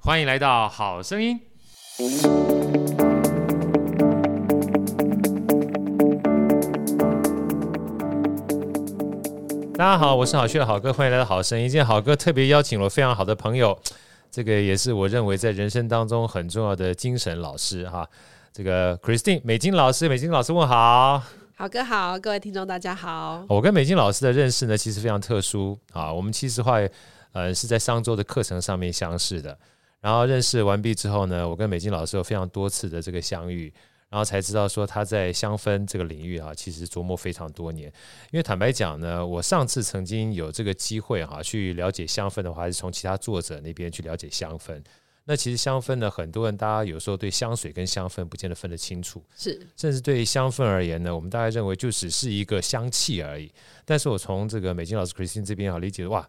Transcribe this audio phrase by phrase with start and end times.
[0.00, 1.38] 欢迎来到好声音。
[9.76, 11.68] 大家好，我是好趣的好哥，欢迎来到好声音。
[11.68, 13.78] 今天好哥特别邀请了非常好的朋友，
[14.30, 18.08] 这个也是我认为在人生当中很重要的精神老师哈。
[18.52, 21.22] 这个 Christine 美金老师，美金老师问好。
[21.54, 23.44] 好哥好，各位听众大家好。
[23.48, 26.12] 我跟美金老师的认识呢，其实非常特殊啊。
[26.12, 26.78] 我们其实话，
[27.32, 29.58] 呃，是在上周的课程上面相识的。
[30.00, 33.72] 然后认识完毕之后呢，我跟美金老师有非常多次的这个相遇，
[34.08, 37.92] 然后才知道说他在香氛这个领域啊，其实琢磨非常多年。
[38.30, 44.82] 因为坦白讲呢，我上次曾经有这个机会哈，去了解香氛的话，还是从其他作者那边去了解香氛。
[45.24, 53.52] 那其实香氛呢，很多人大家有时候对香水跟香氛不见得分得清楚，是，甚至对香氛而言呢，我们大概认为就只是一个香气而已。
[53.84, 56.26] 但是我从这个美金老师 Christine 这边啊理解，哇，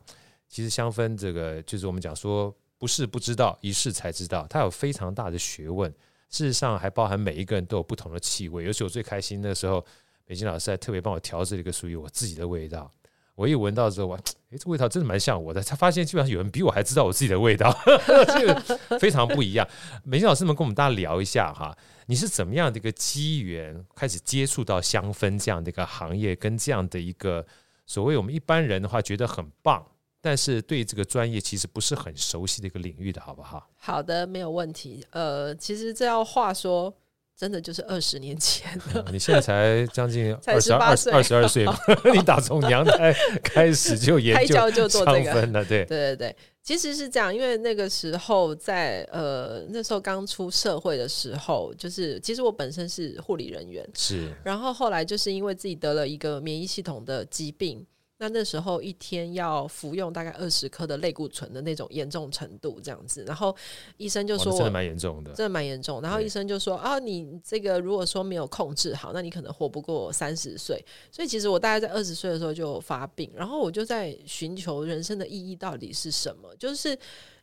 [0.49, 5.93] 其实香氛这个就是我们讲说不试不知道，一试才知道，它有非常大的学问。
[6.29, 9.85] 事实上还包含每一个人都有不同的气味，尤其我最开心的时候，
[10.25, 12.91] 美金老师还特别帮我调制了一个属于我自己的味道。
[13.35, 14.17] 我一闻到之后，哇，
[14.49, 15.63] 诶，这味道真的蛮像我的。
[15.63, 17.73] 他发现基本上有人比我还知道我自己的味道，
[18.37, 19.65] 这个非常不一样。
[20.03, 21.73] 美金老师们跟我们大家聊一下哈，
[22.07, 27.45] 你是怎么样的一个机缘开始接触到香氛这样的一个行业，跟这样的一个
[27.85, 29.85] 所谓我们一般人的话觉得很棒，
[30.21, 33.69] 但是对这个专业其实不是很熟悉的一个领域的好不好？
[33.77, 35.05] 好的，没有问题。
[35.11, 36.93] 呃，其实这要话说。
[37.39, 41.73] 真的就是二十年前了，嗯，你现在才将近 二十二二十二岁嘛？
[42.13, 57.87] 你打从娘胎 开始就研究香氛了，对对对对，其实是这样，因为那个时候在呃那时候刚出社会的时候，就是其实我本身是护理人员，是，然后后来就是因为自己得了一个免疫系统的疾病。
[58.19, 63.55] 那那时候一天要服用大概二十颗的类固醇的那种严重程度这样子，然后
[63.97, 66.01] 医生就说我，真的蛮严重的，真的蛮严重。
[66.01, 70.83] 然后医生就说啊，你这个如果说没有控制好，那你可能活不过三十岁。
[71.09, 76.97] 所以其实我大概在二十岁的时候就发病，然后我就在寻求人生的意义到底是什么，就是。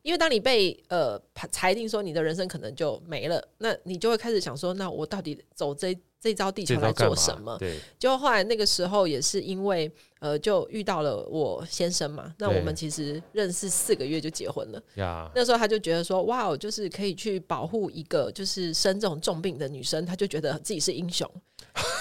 [0.06, 7.58] 因为当你被呃裁定说你的人生可能就没了，那你就会开始想说，那我到底走这这招地球来做什么？
[7.58, 9.90] 对，就后来那个时候也是因为
[10.20, 12.32] 呃，就遇到了我先生嘛。
[12.38, 14.80] 那我们其实认识四个月就结婚了。
[14.94, 21.28] 呀，那时候他就觉得说，哇，就是可以去保护一个就是生这种重病的女生，他就觉得自己是英雄。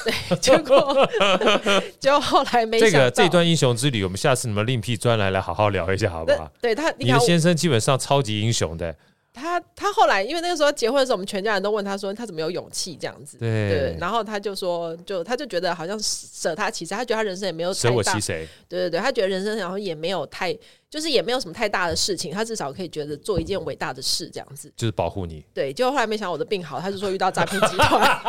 [0.04, 1.08] 对， 结果
[2.00, 6.50] 就后来没这个这段英雄之旅，我们下次你们另辟专栏来好好聊一下，好不好？
[6.62, 8.96] 对，对他，你的先生基本上超级英雄的。
[9.34, 13.38] 他他后来因为那个时候结婚的时候，我们全家人都问他说他怎么有勇气这样子？
[13.38, 18.48] 对，对，然后他就说，就他就觉得好像舍他其谁，他觉得他人生也没有舍我其谁？
[18.70, 20.58] 对对对，他觉得人生然后也没有太。
[20.96, 24.72] 就是也没有什么太大的事情，他至少可以觉得做一件伟大的事，这样子。
[24.78, 25.44] 就是保护你。
[25.54, 28.22] 对，结果后来没想到我的病好，他就说遇到诈骗集团。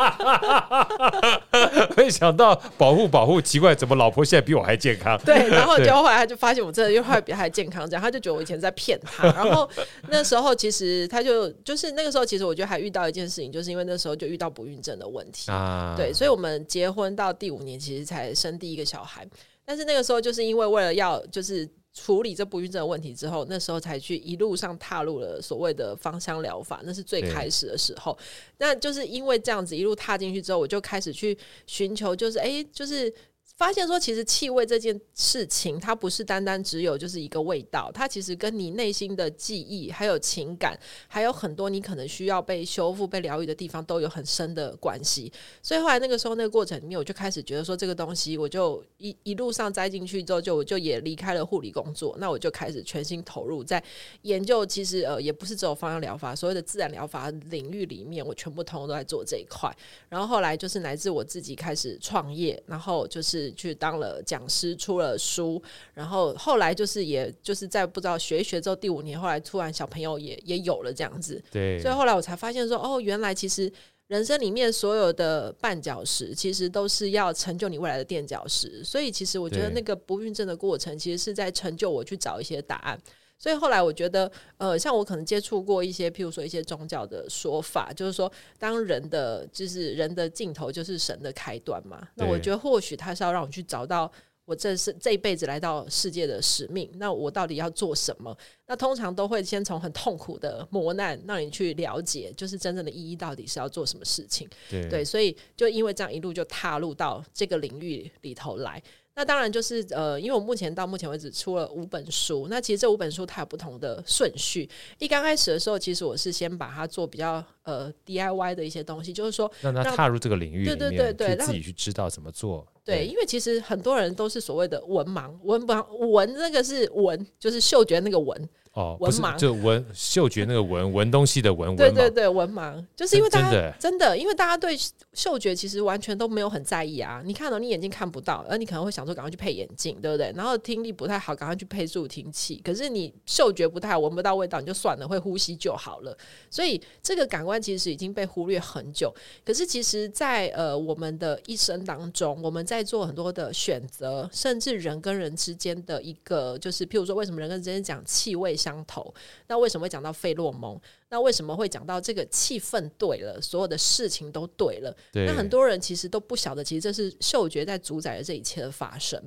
[1.95, 5.17] 没想到保护保护，奇怪，怎么老婆现在比我还健康？
[5.23, 9.23] 对，然后结果后来他就发现我真的又会比他还健康，这样他就觉得我以前在骗他。
[9.31, 9.69] 然后
[10.09, 15.95] 那时候其实他就就是那个时候，其实我觉得还遇到一件事情，就是因为那时候就遇到不孕症的问题啊。
[15.95, 19.25] 对，所以我们结婚到第五年，其实才生第一个小孩。
[19.63, 21.65] 但是那个时候就是因为为了要就是。
[21.97, 28.15] 处理这不孕症的问题之后，那时候才去一路上踏入了所谓的芳香疗法，那是最开始的时候。
[28.59, 31.35] 那就是因为这样子一路踏进去之后，我就开始去
[31.65, 33.11] 寻求，就是哎，就是。
[33.57, 45.33] 发现说，其实气味这件事情，它不是单单只有就是一个味道，它其实跟你内心的记忆、还有情感，还有很多你可能需要被修复、被疗愈的地方，都有很深的关系。
[45.63, 53.83] 所以后来那个时候那个过程里面，我就开始觉得说，这个东西，我就一一路上栽进去之后，就我就也离开了护理工作，那我就开始全心投入在
[54.21, 54.63] 研究。
[54.63, 59.75] 其实呃，也不是只有芳香疗法，所谓的自然疗法领域里面，我全部通通都在做这一块。
[60.09, 63.46] 然后后来就是乃至我自己开始创业，然后就是。
[63.53, 65.61] 去当了讲师，出了书，
[65.93, 73.71] 然后后来就是，也就是在不知道学一学之后，第五年后来突然小朋友也也有了这样子，对，所以后来我才发现说，哦，原来其实
[74.07, 78.83] 人生里面所有的绊脚石，其实都是要成就你未来的垫脚石。
[78.83, 82.99] 所以其实我觉得那个不孕症的过程，其实是在成就我去找一些答案。
[83.39, 92.07] 所以后来我觉得，呃，像我可能接触过一些，譬如说一些宗教的说法，就是说，当人的就是人的尽头就是神的开端嘛。
[92.15, 94.11] 那我觉得或许他是要让我去找到
[94.43, 96.89] 我这是这一辈子来到世界的使命。
[96.95, 98.35] 那我到底要做什么？
[98.65, 104.49] 那通常都会先从很痛苦的磨难让你去了解，就是真正的意义到底是要做什么事情。
[104.67, 108.81] 对，对，所以就因为这样一路就踏入到这个领域里头来。
[109.17, 114.69] 那当然就是呃，因为我目前到目前为止出了五本书，那其实这五本书它有不同的顺序。
[114.99, 122.67] 一刚开始的时候，其实我是先把它做比较呃 DIY 的一一些东西，就是说让他踏入这个领域对对对对，自己去知道怎么做。
[122.85, 128.49] 对，因为其实很多人都是所谓的文盲，文盲文那个是文，就是嗅觉那个文。
[128.77, 134.77] 哦，文盲就闻嗅觉那个闻闻东西的闻，对对对，文盲就是因为大家真的，真的，因为大家对
[135.13, 137.23] 嗅觉其实完全都没有很在意啊。
[137.25, 140.31] 你看到你眼睛看不到，而你可能会想说赶快去配眼镜，对不对？
[140.35, 142.61] 然后听力不太好，赶快去配助听器。
[142.63, 146.15] 可是你嗅觉不太好，闻不到味道，你就算了，会呼吸就好了。
[146.51, 149.11] 所以这个感官其实已经被忽略很久。
[149.43, 159.13] 可是其实在，在呃我们的一生当中，我们在做很多的选择，甚至人跟人之间的一个，就是譬如说，为什么人跟人之间讲气味相投？
[159.47, 160.77] 那为什么会讲到费洛蒙？
[161.09, 164.93] 那为什么会讲到这个气氛对了，所有的事情都对了？
[165.13, 165.25] 对。
[165.25, 169.17] 那很多人其实都不晓得，其实这是嗅觉在主宰着这一切的发生。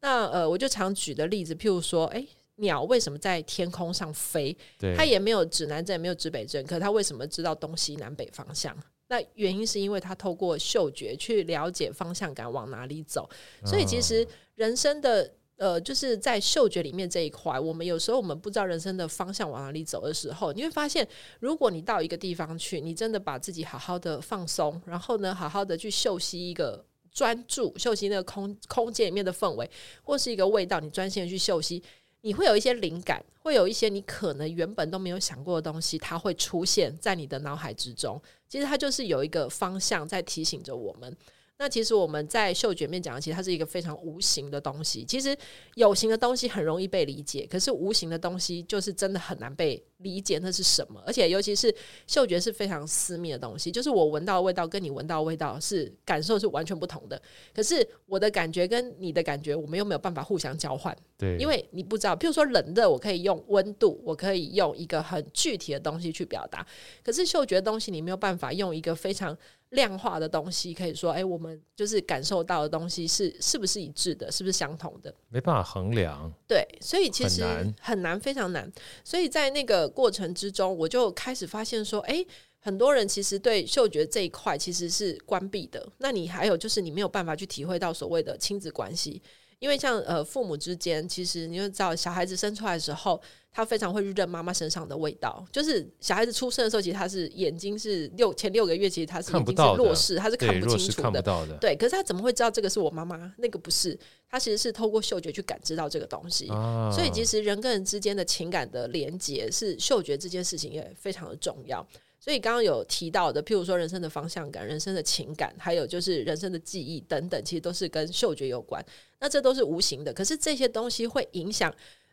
[0.00, 2.24] 那呃，我就常举的例子，譬如说，哎，
[2.56, 4.56] 鸟为什么在天空上飞？
[4.96, 8.76] 它也没有指南针，也没有指北针，可它为什么知道东西南北方向？
[9.08, 13.28] 那原因是因为它透过嗅觉去了解方向感往哪里走。
[13.66, 14.24] 所以其实
[14.54, 15.32] 人生的。
[15.56, 21.06] 呃，就是在嗅觉里面这一块，我们有时候我们不知道人生的方向往哪里走的时候，你会发现，
[21.38, 29.70] 如果你到一个地方去，你真的把自己好好的放松，然后呢，好好的去嗅吸一个专注，嗅吸那个空空间里面的氛围，
[30.02, 31.80] 或是一个味道，你专心的去嗅吸，
[32.22, 38.20] 你会有一些灵感，会有一些你可能原本都没有想过的东西，它会出现在你的脑海之中。
[38.48, 41.16] 其实它就是有一个方向在提醒着我们。
[41.56, 45.04] 那其实我们在嗅觉面讲，其实它是一个非常无形的东西。
[45.04, 45.36] 其实
[45.76, 51.00] 有形的东西很容易被理解，可是无形的东西就是真的很难被理解那是什么。
[51.06, 51.72] 而且尤其是
[52.08, 57.20] 嗅觉是非常私密的东西，就是我闻到的味道跟你闻到的味道是感受是完全不同的。
[57.54, 60.94] 可是我的感觉跟你的感觉，我们又没有办法互相交换。
[61.16, 66.66] 对，因为你不知道，譬如说冷热，我可以用温度，我可以用一个很具体的东西去表达。
[67.04, 69.38] 可是嗅觉的东西，你没有办法用一个非常。
[69.74, 75.14] 量化的东西可以说，哎、欸，我们就是感受到的东西是是不是一致的，是不是相同的？
[75.28, 76.32] 没办法衡量。
[76.48, 77.44] 对，所以其实
[77.80, 78.72] 很难，非常难。
[79.04, 82.26] 所以在那个过程之中，我就开始发现说，哎、欸，
[82.60, 85.86] 很多人其实对嗅觉这一块其实是关闭的。
[85.98, 89.20] 那你还有就是，你没有办法去体会到所谓的亲子关系。
[89.58, 93.20] 因为像呃父母之间，其实你就知道，小孩子生出来的时候，
[93.52, 95.44] 他非常会认妈妈身上的味道。
[95.52, 101.22] 就是小孩子出生的时候，其实他是眼睛是六前六个月，其实他是眼睛是弱视，他是看不清楚的。
[101.22, 103.32] 的对，可是他怎么会知道这个是我妈妈？
[103.38, 103.98] 那个不是，
[104.28, 106.48] 他其实是透过嗅觉去感知到这个东西。
[106.48, 111.86] 啊、所以其实人跟人之间的情感的连接，是嗅觉这件事情也非常的重要。
[112.24, 118.82] 所以刚刚有提到的，譬如说人生的方向感、人生的情感，还有就是人生的记忆等等，其实都是跟嗅觉有关。
[119.20, 121.70] 那这都是无形的，可是这些东西会影响，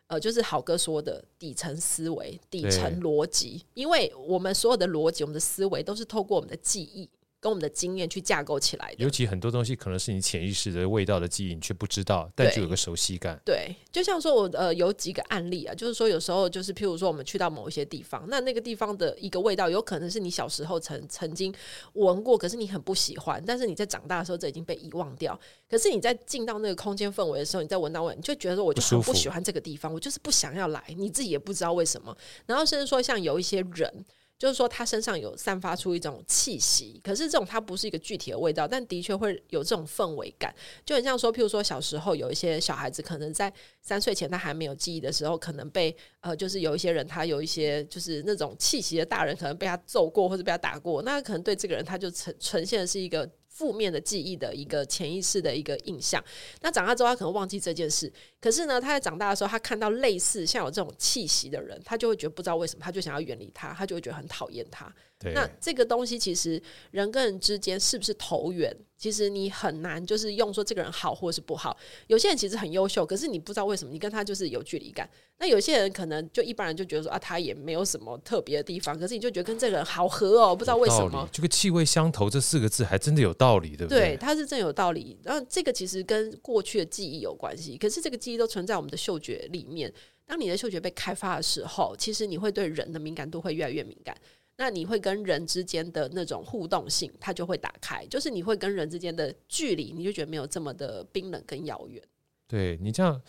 [0.07, 7.09] 呃，就是好哥说的底层思维、底层逻辑，因为我们所有的逻辑、我们的思维都是透过我们的记忆。
[7.41, 13.41] 跟我们的经验去架构起来的，尤其很多东西可能是你潜意识的味道的记忆，你却不知道，但就有个熟悉感。
[13.43, 21.51] 对，就像说我呃有几个案例啊，就是说有时候就是譬如说我们去到某一些地方，那那个地方的一个味道，有可能是你小时候曾曾经
[21.93, 25.37] 闻过，可是你很不喜欢，但是你在长大的时候这已经被遗忘掉。
[25.67, 32.15] 可是你在进到那个空间氛围的时候，你在闻到味，你就觉得说我就很不喜欢这个地方，我就是不想要来，你自己也不知道为什么。
[32.45, 34.05] 然后甚至说像有一些人。
[34.41, 40.51] 就是说，他身上有散发出一种气息，可是这种它不是一个具体的味道，但的确会有这种氛围感，
[40.83, 53.29] 就很像说，譬如说小时候有一些小孩子，可能在三岁前他还没有记忆的时候，可能被呃，就是有一些人他有一些就是那种气息的大人，可能被他揍过或者被他打过，那可能对这个人他就呈呈现的是一个。
[53.61, 56.19] 负面的记忆的一个潜意识的一个印象，
[56.61, 64.91] 那长大之后他可能忘记这件事，可是呢，他在长大的时候，他看到类似像有这种气息的人，他就会觉得不知道为什么，他就想要远离他，他就会觉得很讨厌他。
[65.21, 66.61] 对那这个东西其实
[66.91, 68.75] 人跟人之间是不是投缘？
[68.97, 71.75] 其实你很难就是用说这个人好或是不好。
[72.05, 75.09] 有些人其实很优秀，可是你不知道为什么你跟他就是有距离感。
[75.39, 81.27] 那有些人可能就一般人就觉得说啊，他也没有什么特别的地方，可是你就觉得跟这个人好合哦，不知道为什么。
[81.31, 84.09] 这个气味相投这四个字还真的有道理，对不对？
[84.09, 85.17] 对，它是真有道理。
[85.23, 89.91] 然后这个其实跟过去的记忆有关系，可是这个记忆都存在我们的嗅觉里面。
[90.27, 94.15] 当你的嗅觉被开发的时候，其实你会对人的敏感度会越来越敏感。
[94.57, 102.01] 那你会跟人之间的那种互动性，它就会打开，就是你会跟人之间的距离，你就觉得没有这么的冰冷跟遥远。
[102.47, 103.21] 对你这样，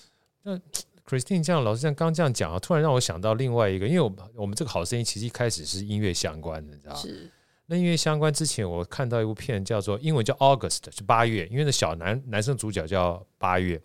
[0.43, 0.59] 那
[1.07, 7.01] Christine 这样，老师这样刚这样讲啊，突然让我想到另外一个，因为我们我们这个好声音其实一开始是音乐相关的，你知道吗？
[7.01, 7.31] 是。
[7.67, 13.81] 那音乐相关之前，我看到一部片叫做英文叫 August，是八月，因为那小男男生主角叫八月，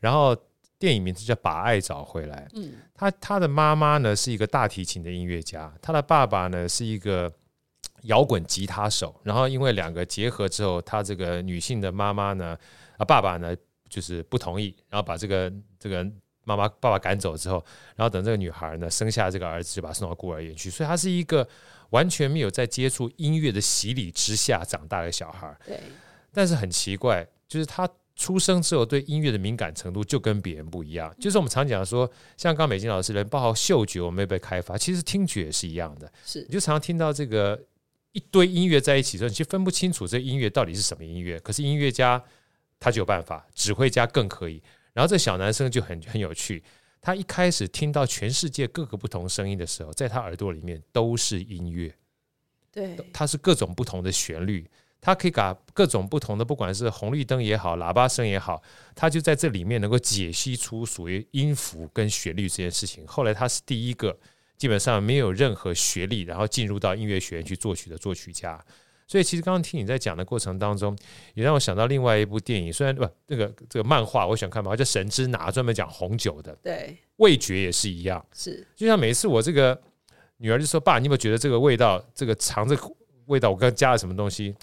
[0.00, 0.36] 然后。
[0.78, 2.46] 电影名字叫《把爱找回来》。
[2.60, 7.32] 嗯，他他的妈妈呢是一个大提琴的音乐家，他的爸爸呢是一个
[8.02, 9.18] 摇滚吉他手。
[9.22, 12.58] 然后因为两个结合之后，他这个女性的妈妈呢，
[12.98, 13.56] 啊爸爸呢
[13.88, 16.04] 就是不同意，然后把这个这个
[16.42, 17.64] 妈妈爸爸赶走之后，
[17.96, 20.68] 然后等这个女孩呢生下这个儿子，就把他送到孤儿院去。
[20.68, 21.48] 所以他是一个
[21.90, 25.56] 完全没有在接触音乐的洗礼之下长大的小孩。
[25.64, 25.80] 对，
[26.32, 27.88] 但是很奇怪，就是他。
[28.16, 36.10] 出生之后对音乐的敏感程度就跟别人不一样，就是我们常讲说，像刚美金老师人，包括嗅觉我们没有被开发，其实听觉也是一样的。
[36.24, 37.60] 是，你就常常听到这个
[38.12, 41.40] 一堆音乐在一起的时候，你就分不清楚这音乐到底是什么音乐。
[41.40, 42.22] 可是音乐家
[42.78, 44.62] 他就有办法，指挥家更可以。
[44.92, 46.62] 然后这小男生就很很有趣，
[47.00, 51.92] 他一开始听到全世界各个不同声音的时候，在他耳朵里面都是音乐，
[52.70, 54.70] 对，它是各种不同的旋律。
[55.04, 58.62] 他可以把各种不同的，不管是红绿灯也好，喇叭声也好，
[58.94, 63.06] 它就在这里面能够解析出属于音符跟旋律这件事情。
[63.06, 64.18] 后来他是第一个
[64.56, 68.58] 基本上没有任何学历，然后进入到音乐学院去作曲的作曲家。
[69.06, 70.96] 所以其实刚刚听你在讲的过程当中，
[71.34, 76.56] 也让我想到另外一部电影，虽然不那个这个漫画我喜欢看嘛，叫《神之拿》，专门讲红酒的。
[76.62, 79.78] 对，味觉也是一样，是就像每一次我这个
[80.38, 82.90] 女儿就说：“爸，你有没有觉得这个味道，这个尝这个
[83.26, 84.54] 味道，我刚刚加了什么东西？”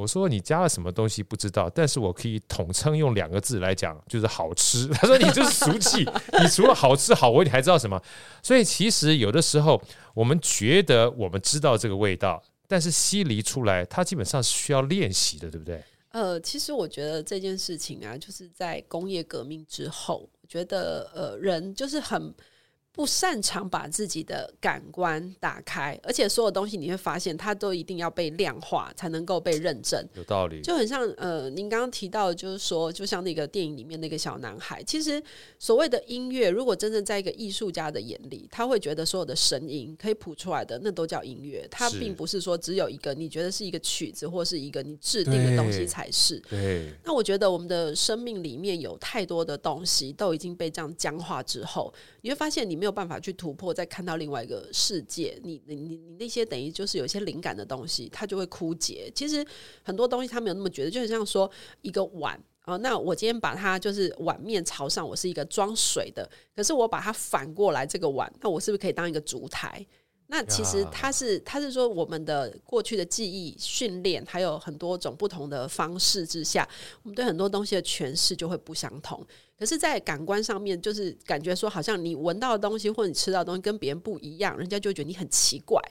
[0.00, 4.86] 我说你加了什么东西不知道，但是我可以统称用两个字来讲，就是好吃。
[4.96, 6.08] 他说你就是俗气，
[6.40, 8.00] 你除了好吃好闻，你还知道什么？
[8.42, 9.80] 所以其实有的时候
[10.14, 15.84] 我们觉得我们知道这个味道，但是吸离出来，它基本上是需要练习的，对不对？
[16.12, 22.34] 呃，其实我觉得这件事情啊，就是在工业革命之后，觉得呃，人就是很。
[22.92, 30.04] 不擅长把自己的感官打开，而且所有东西你会发现，它都一定要被量化才能够被认证。
[30.14, 35.22] 有道理，就很像呃，您刚刚提到，就是说，就像那个电影里面那个小男孩，其实
[35.58, 41.66] 所谓的音乐，如果真正在一个艺术家的眼里，他会觉得所有的声音可以谱出来的，那都叫音乐。
[41.70, 46.40] 它并不是说只有一个你觉得是一个曲子，或是一个你制定的东西才是。
[46.50, 46.92] 对。
[47.04, 55.38] 那我觉得我们的生命里面有太多的东西都已经被这样僵化之后，你会发现你没有办法去突破，再看到另外一个世界。
[55.44, 59.12] 你你你你那些等于就是有些灵感的东西，它就会枯竭。
[59.14, 59.46] 其实
[59.82, 61.50] 很多东西他没有那么觉得，就很像说
[61.82, 62.78] 一个碗啊。
[62.78, 66.26] 那我今天把它就是碗面朝上，我是一个装水的。
[66.56, 69.86] 可是我把它反过来，这个碗，那我是不是可以当一个烛台？
[70.30, 76.66] 那其实它是它是说我们的过去的记忆训练，还有很多种不同的方式之下，
[77.02, 79.26] 我们对很多东西的诠释就会不相同。
[79.58, 85.82] 可是，在感官上面，就是感觉说，好像你闻到的东西或者你吃到的东西跟别人不一样，人家就觉得你很奇怪。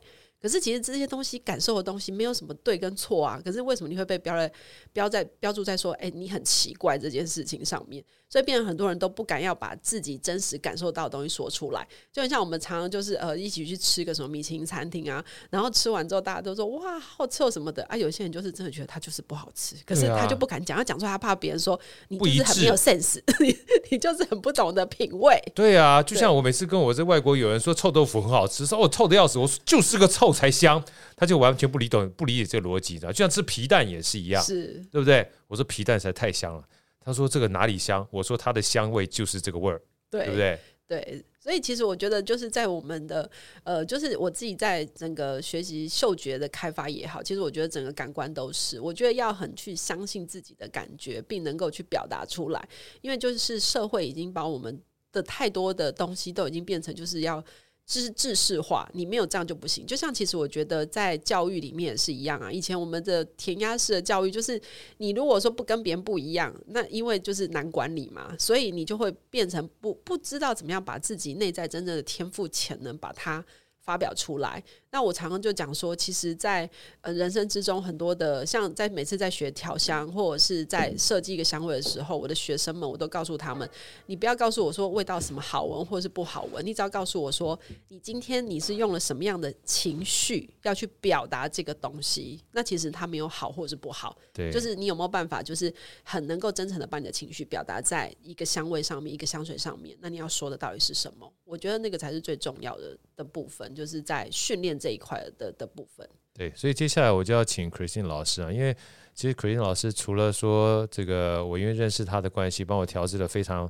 [0.41, 3.41] 可是，其实这些东西感受的东西没有什么对跟错啊。
[3.43, 4.51] 可是，为什么你会被标在
[4.93, 8.03] 标在标注在说，哎，你很奇怪这件事情上面？
[8.31, 21.79] 所以，变成很多人都不敢要把自己真实感受到的东西说出来，就很像我们常常就是呃一起去吃个什么米其林餐厅啊，然后吃完之后大家都说哇好吃哦什么的啊，有些人就是真的觉得它就是不好吃，可是他就不敢讲，他讲出来他怕别人说
[22.09, 23.57] 你就是很没有 sense， 你
[23.89, 25.41] 你就是很不懂得品味。
[25.55, 30.83] 对啊，就像我每次跟我在外国友人说臭豆腐很好吃，说哦臭的要死，我说就是个臭才香，
[31.15, 35.29] 他就完全不理懂不理解这个逻辑的，就像吃皮蛋也是一样，是对不对？
[35.47, 36.63] 我说皮蛋实在太香了。
[37.01, 39.81] 他说：“这个哪里香？”我说：“它的香味就是这个味儿，
[40.11, 43.27] 对，对不对？”对，所以其实我觉得，就是在我们的
[43.63, 52.69] 呃，就是我自己在整个学习嗅觉的开发也好，其实我觉得整个感官都是，我觉得要很去相信自己的感觉，并能够去表达出来，
[53.01, 54.79] 因为就是社会已经把我们
[55.11, 57.43] 的太多的东西都已经变成就是要。
[57.89, 59.85] 是制式化，你没有这样就不行。
[59.85, 62.51] 就像其实我觉得在教育里面也是一样啊。
[62.51, 64.61] 以前我们的填鸭式的教育，就是
[64.97, 73.43] 你如果说不跟别人不一样，那因为就是难管理嘛，所以你就会变成不不知道怎么样把自己内在真正的天赋潜能把它
[73.79, 74.63] 发表出来。
[74.91, 83.69] 那我常常就讲说，其实在，在呃人生之中，很多的像在每次在学调香或者是在设计一个香味的时候，我的学生们我都告诉他们，
[84.07, 87.57] 你不要告诉我说味道什么好闻或者是不好闻，你只要告诉我说，
[87.89, 101.31] 你今天你是用了什么样的情绪要去表达这个东西，那其实它没有好或者是不好，对，就是你有没有办法，就是很能够真诚的把你的情绪表达在一个香味上面，一个香水上面，那你要说的到底是什么？
[101.45, 104.78] 我觉得那个才是最重要的的部分，就是在训练。
[104.79, 108.75] 这一块的的部分，对，所以接下来我就要请 Christine 老师啊，因为
[109.13, 113.69] 其实 Christine 老师除了说这个，我因为认识他的关系，帮我调制了非常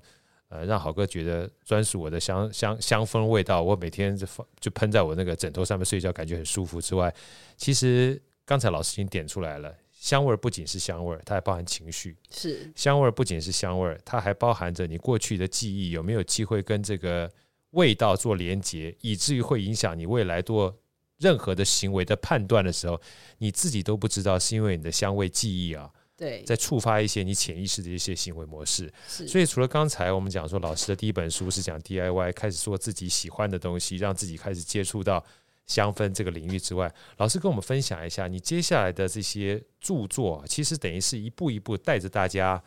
[0.49, 4.27] 呃让好哥觉得专属我的香香香氛味道，我每天就
[4.59, 7.13] 就喷在我那个枕头上面睡觉，感觉很舒服之外，
[7.57, 17.31] 其实刚才老师已经点出来了，香味不仅是香味，它还包含情绪，是香味不仅是香味，它还包含着你过去的记忆有没有机会跟这个
[17.71, 20.75] 味道做连接，以至于会影响你未来多。
[21.19, 22.99] 任何的行为的判断的时候，
[23.37, 28.91] 你自己都不知道，是因为你的香味记忆啊，对，在触发一些你潜意识的一些行为模式。
[29.07, 35.23] 所以除了刚才我们讲说，老师的第一本书是讲 DIY，开始做自己喜欢的东西，让自己开始接触到
[35.65, 42.63] 香氛这个领域之外，老师跟我们分享一下，你接下来的这些著作，其实等于是一步一步带着大家。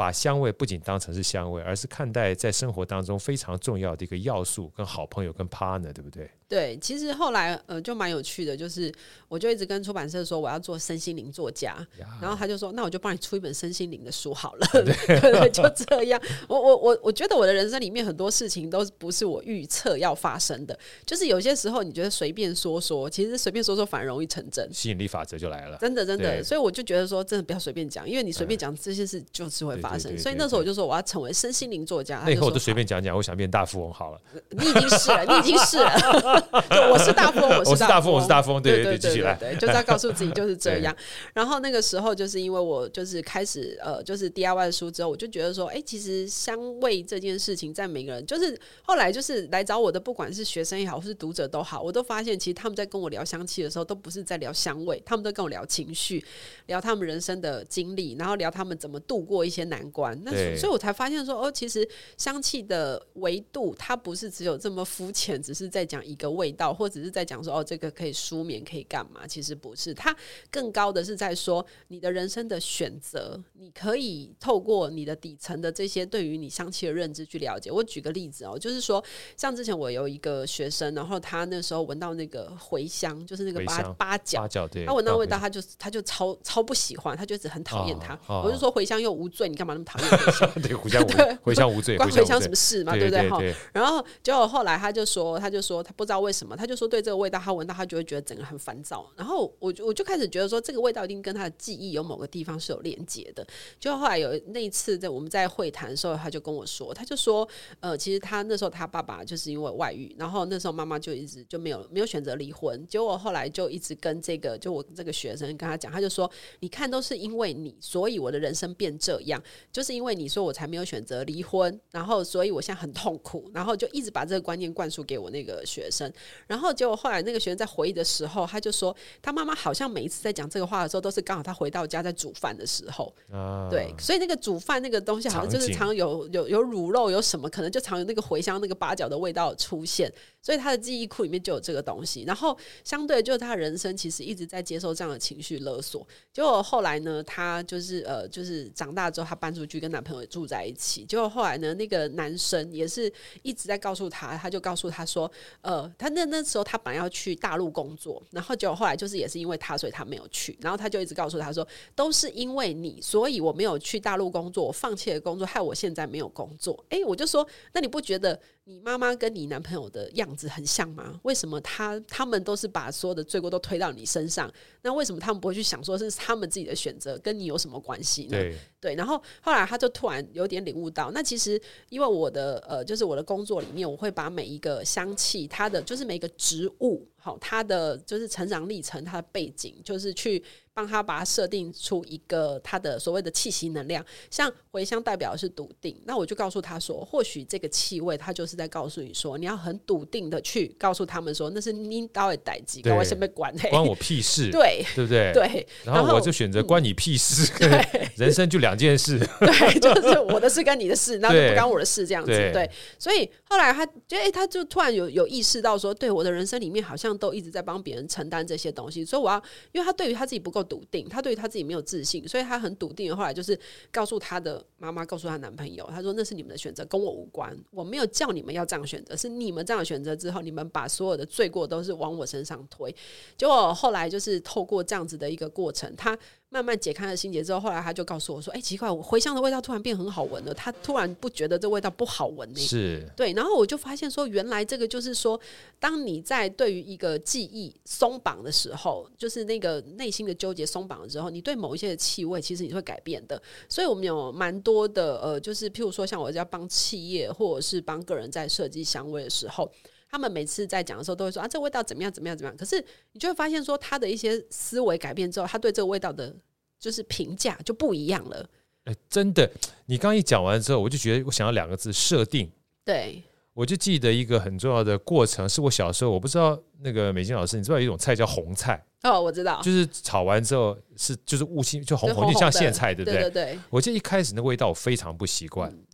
[0.00, 6.30] 把香味不仅当成是香味，而是看待在生活当中非常重要的一个要素，跟好朋友、跟 partner，对不对？
[6.48, 8.90] 对，其实后来呃就蛮有趣的，就是
[9.28, 11.76] 我就一直跟出版社说我要做身心灵作家，
[12.18, 14.66] 然后他就说那我就帮你出一本身心灵的书好了，
[15.52, 16.20] 就这样。
[16.48, 26.42] 我我我我觉得我的人生里面很多事情都不是我预测要发生的，就是有些时候你觉得随便说说，其实随便说说反而容易成真，吸引力法则就来了，真的真的。
[26.42, 29.89] 所以我就觉得说真的不要随便讲，因为你随便讲这些事就是会发。
[29.90, 32.22] 发生，所以那时候我就说我要成为身心灵作家。
[32.24, 34.20] 那以后我就随便讲讲，我想变大富翁好了。
[34.50, 35.90] 你已经是了，你已经是了。
[36.70, 40.94] 就我是大富翁，我是大富翁，我是大富翁，对对对，继续来，就是要告诉自己就是这样。
[41.34, 56.24] 然后那个时候就是因为我就是开始呃，就是 DIY 的书之后，我就觉得说，哎，其实香味这件事情在每个人，就是后来就是来找我的，不管是学生也好，或是读者都好，我都发现其实他们在跟我聊香气的时候，都不是在聊香味，他们都跟我聊情绪，
[56.66, 60.18] 聊他们人生的经历，然后聊他们怎么度过一些难关。
[60.24, 69.26] 那所以，我才发现说，哦，其实香气的维度，它不是只有这么肤浅，只是在讲一个味道，或者是在讲说，哦，这个可以舒眠，可以干嘛？
[69.26, 70.14] 其实不是，它
[70.50, 77.70] 更高的是在说，你的人生的选择，你可以透过你的底层的这些对于你香气的认知去了解。
[77.70, 79.02] 我举个例子哦，就是说，
[79.36, 84.46] 像之前我有一个学生，然后他那时候闻到那个茴香，就是那个八八角，
[84.86, 88.18] 他闻到味道，他就他就超超不喜欢，他就一直很讨厌它。
[88.26, 90.08] 我就说茴香又无罪，你干嘛那么讨厌？
[90.62, 91.10] 对，茴香无
[91.44, 92.92] 茴香无罪，关茴香什么事嘛？
[92.94, 93.28] 对不对？
[93.28, 93.40] 哈。
[93.72, 99.10] 然后结果后来他就说，他就说他不知道为什么，他就说对这个味道，他闻到他就会觉得整个很烦躁。
[99.16, 103.46] 然后我我就开始觉得说，这个味道一定跟他的记忆有某个地方是有连接的。
[103.78, 107.48] 就后来有那一次在我们在会谈的时候，他就跟我说，他就说，
[107.80, 112.86] 呃，其实他那时候他爸爸就是因为外遇，然后那时候妈妈就一直就没有没有选择离婚。
[112.86, 116.30] 结果后来就一直跟这个就我这个学生跟他讲，他就说，
[116.60, 120.30] 你看都是因为你，所以我的人生变这样，就是因为你。
[120.30, 126.08] 说我才没有选择离婚，然后所以我现在很痛苦，然后就一直把这个观念灌输给我那个学生，
[126.46, 140.08] 然后结果后来那个学生在回忆的时候，他就说他妈妈好像每一次在讲这个话的时候，都是刚好他回到家在煮饭的时候，啊、对，所以那个煮饭那个东西好像就是常有有有卤肉有什么，可能就常有那个茴香那个八角的味道出现，
[140.40, 150.20] 所以他的记忆库里面就有这个东西，然后相对就是他人生其实一直在接受这样的情绪勒索，结果后来呢，他就是呃就是长大之后他搬出去跟男朋友。
[150.30, 155.28] 住在一起，结果后来呢，那个男生也是一直在告诉他，他就告诉他说，
[155.60, 166.84] 呃，他那那时候他本来要去大陆工作，然后结果后来就是也是因为他，所以他没有去，然后他就一直告诉他说，都是因为你，所以我没有去大陆工作，我放弃了工作，害我现在没有工作。
[166.90, 171.18] 诶，我就说，那你不觉得你妈妈跟你男朋友的样子很像吗？
[171.24, 174.52] 为什么他他们都是把所有的罪过都推到你身上？
[174.82, 178.30] 那为什么他们不会去想说是他们自己的选择，跟你有什么关系呢？
[178.30, 190.42] 对，对，然后后来他就突然有点领悟到，那其实因为我的呃，就是我的工作里面，我会把每一个香气，它的就是每一个植物，好，它的就是成长历程，它的背景，就是去。
[190.80, 204.82] 帮他把它设定出一个他的所谓的气息能量，像茴香代表的是笃定，那我就告诉他说，或许这个气味，他就是在告诉你说，你要很笃定的去告诉他们说，那是你到底代志，跟我先被管，关我屁事，对。
[204.94, 205.32] 对不对？
[205.34, 223.14] 对，然后我就选择关你屁事， 对，人生就两件事，对，就是我的事跟你的事，那就不关我的事这样子，对，所以后来他就哎，他就突然有有意识到说，对，我的人生里面好像都一直在帮别人承担这些东西，所以我要，因为他对于他自己不够笃定，她对于她自己没有自信，所以她很笃定。
[223.14, 223.58] 后来就是
[223.90, 232.94] 告诉她的妈妈，告诉她男朋友，她说那是你们的选择，跟我无关，我没有叫你们要这样选择，是你们这样选择之后，你们把所有的罪过都是往我身上推。
[233.36, 236.16] 结果后来就是透过这样子的一个过程，她。
[236.52, 240.52] 慢慢解开了心结之后，后来他就告诉我说：“哎、欸，奇怪，我茴香的味道突然变很好闻了。
[240.52, 243.32] 他突然不觉得这味道不好闻呢。”是，对。
[243.34, 245.40] 然后我就发现说，原来这个就是说，
[245.78, 253.40] 当你在对于一个记忆松绑的时候，就是那个内心的纠结松绑了之后，你对某一些的气味，其实你会改变的。
[253.68, 259.70] 所以我们有蛮多的呃，就是譬如说，像我在帮企业或者是帮个人在设计香味的时候。
[260.10, 262.56] 他们每次在讲的时候都会说啊，这味道怎么样怎么样怎么样。
[262.56, 266.34] 可是你就会发现说，他的一些思维改变之后，他对这个味道的，
[266.80, 268.44] 就是评价就不一样了。
[268.84, 269.48] 哎，真的，
[269.86, 272.50] 你刚一讲完之后，我就觉得我想要两个字：设定。
[272.84, 273.22] 对，
[273.54, 278.84] 我就记得一个很重要的过程，是我小时候，我不知道那个美金老师，你知道有一种菜叫红菜？
[279.02, 283.20] 哦，我知道，就是炒完之后是就是雾青就红红，就像苋菜，对不对？
[283.20, 283.58] 对对对。
[283.70, 285.70] 我记得一开始那味道我非常不习惯。
[285.70, 285.86] 嗯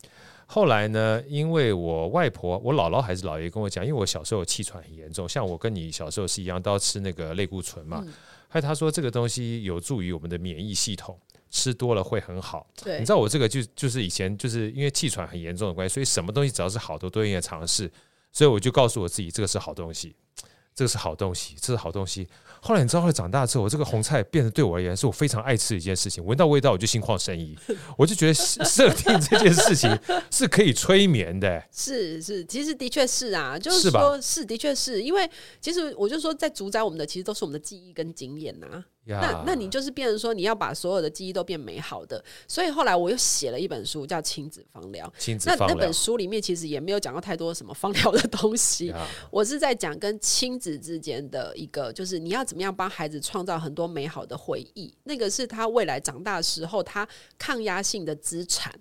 [0.49, 8.01] 后来呢，因为我外婆、我姥姥还是姥爷跟我讲，因为我小时候气喘很严重，像我跟你小时候是一样，都要吃那个类固醇嘛。
[8.07, 8.13] 嗯、
[8.49, 11.19] 还有他说这个东西有助于我们的免疫系统，
[11.51, 12.65] 吃多了会很好。
[12.83, 17.91] 对，你知道我这个就就是以前就是因为气喘很严重的关系，所以什么东西只要是好的都愿意尝试，
[18.33, 20.15] 所以我就告诉我自己这个是好东西，
[20.77, 22.29] 这个是好东西，这是好东西。
[22.67, 26.25] 后来你知道，后来长大之后，我这个红菜变得对我而言是我非常爱吃的一件事情。
[26.25, 27.57] 闻到味道我就心旷神怡，
[27.97, 29.97] 我就觉得设定这件事情
[30.33, 31.63] 是可以催眠的。
[31.71, 38.85] 是是，其实的确是啊，就是说，是的确是因为其实我就说，在主宰我们的其实都是我们的记忆跟经验呐。
[39.07, 42.23] 那那你就是变成说，你要把所有的记忆都变美好的。
[42.49, 45.07] 所以后来我又写了一本书，叫《亲子方疗》。
[45.19, 45.49] 亲子。
[45.49, 48.93] 那那本书里面其实也没有讲到太多什么方疗的东西。
[49.31, 54.93] 我是在讲跟亲子之间的一个，就是你要怎么样帮孩子创造很多美好的回忆。
[55.05, 57.07] 那个是他未来长大的时候，他
[57.39, 58.73] 抗压性的资产。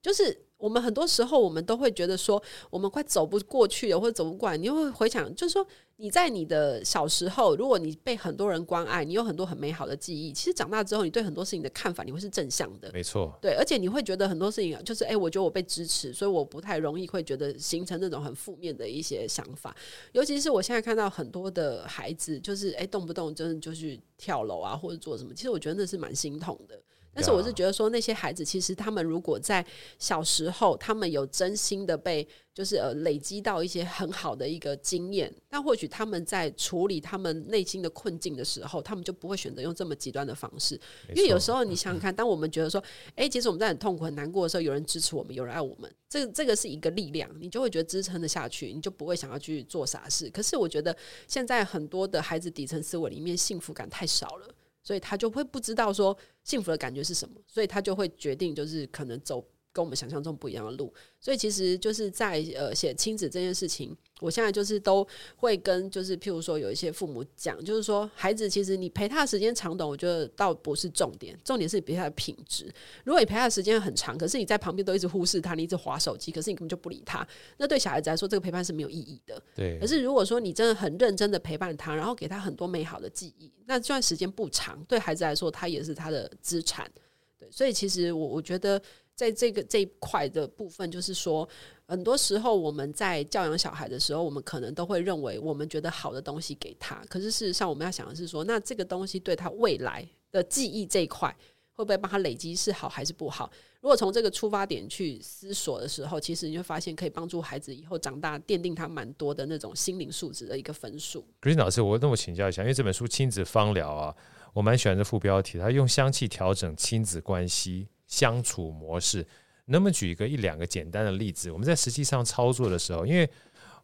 [0.00, 4.56] 就是我们很多时候，我们都会觉得说，我们快走不过去了，或者走不过来。
[4.56, 5.66] 你又会回想，就是说。
[5.96, 10.32] 你在你的小时候，如果你被很多人关爱，你有很多很美好的记忆。
[10.32, 12.90] 其实长大之后，你对很多事情的看法，你会是正向的。
[12.92, 19.76] 没错，对，而且你会觉得很多事情就是，哎、欸，我觉得我被支持，所以我不太容易会觉得形成那种很负面的一些想法。
[20.10, 26.76] 尤其是我现在看到很多的孩子，就是哎、欸，动不动就是就去跳楼啊，或者做什么，其实我觉得那是蛮心痛的。
[27.14, 29.64] 但是我是觉得说，那些孩子其实他们如果在
[29.98, 40.78] 小时候，他们有真心的被就是呃累积到一些很好的一个经验，但或许他们在处理他们内心的困境的时候，他们就不会选择用这么极端的方式。
[41.14, 42.82] 因为有时候你想想看，当我们觉得说，
[43.14, 50.30] 哎，其实我们在很痛苦、很难过的时候，有人支持我们，有人爱我们，这这个是一个力量，你就会觉得支撑得下去，你就不会想要去做傻事。
[50.30, 50.96] 可是我觉得
[51.28, 54.54] 现在很多的孩子底层思维里面，幸福感太少了。
[54.82, 60.92] 所以他就会不知道说幸福的感觉是什么，所以他就会决定就是可能走跟我们想象中不一样的路。
[61.20, 65.06] 所以其实就是在呃写亲子这件事情，我现在就是都
[65.36, 72.72] 会跟就是譬如说有一些父母讲，就是说孩子其实你陪他的时间长短，我觉得倒不是重点，重点是你陪他的品质。
[73.04, 77.26] 如果你陪他的时间很长，可是你在旁边都一直忽视他，你一直划手机，可是你根本就不理他，
[77.58, 79.40] 那对小孩子来说这个陪伴是没有意义的。
[79.54, 79.78] 对。
[79.78, 86.90] 可是如果说你真的很认真的陪伴他，然后给他很多美好的记忆，那这段时间不长，对孩子来说他也是他的资产。
[87.38, 87.48] 对。
[87.50, 88.82] 所以其实我我觉得。
[89.14, 91.48] 在这个这一块的部分，就是说，
[91.86, 101.28] 很多时候我们在教养小孩的时候，我们可能都会认为我们觉得好的东西给他，可是事实上我们要想的是说，那这个东西对他未来的记忆这一块，
[101.74, 103.50] 会不会帮他累积是好还是不好？
[103.80, 111.26] 如果从这个出发点去思索的时候，其实你会发现可以帮助孩子以后长大，奠定他蛮多的那种心灵素质的一个分数。
[111.40, 114.14] Green 老师，我那我请教一下，因为这本书亲子芳疗啊，
[114.54, 117.88] 我蛮喜欢这副标题，他用香气调整亲子关系。
[118.12, 119.26] 相处模式，
[119.64, 121.50] 能不能举一个一两个简单的例子？
[121.50, 123.26] 我们在实际上操作的时候，因为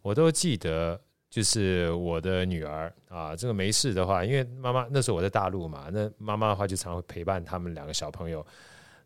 [0.02, 8.46] 我都记得，就是我的女儿啊，这个没事的话，因为妈妈那时候我在大陆嘛，那妈妈的话就常会陪伴他们两个小朋友。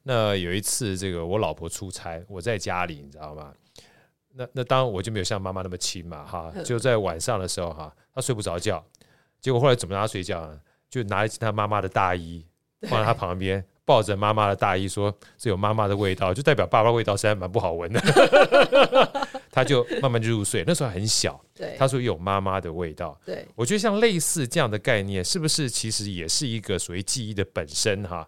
[0.02, 3.54] 那有一次，这个我老婆出差，我在家里，你知道吗？
[4.34, 8.84] 那那当然我就没有像妈妈那么亲嘛，哈，就在晚上的时候哈，她睡不着觉，
[9.40, 10.60] 结果后来怎么让她睡觉呢？
[10.90, 12.44] 就拿一件她妈妈的大衣。
[12.90, 18.00] 放在她旁边，抱着妈妈的大衣，说是有妈妈的味道，就代表爸爸味道实在蛮不好闻的。
[19.50, 21.38] 他就慢慢就入睡，那时候很小。
[21.54, 23.18] 对，他说有妈妈的味道。
[23.26, 28.26] 对，我觉得像类似这样的概念，是不是其实也是一个属于记忆的本身哈？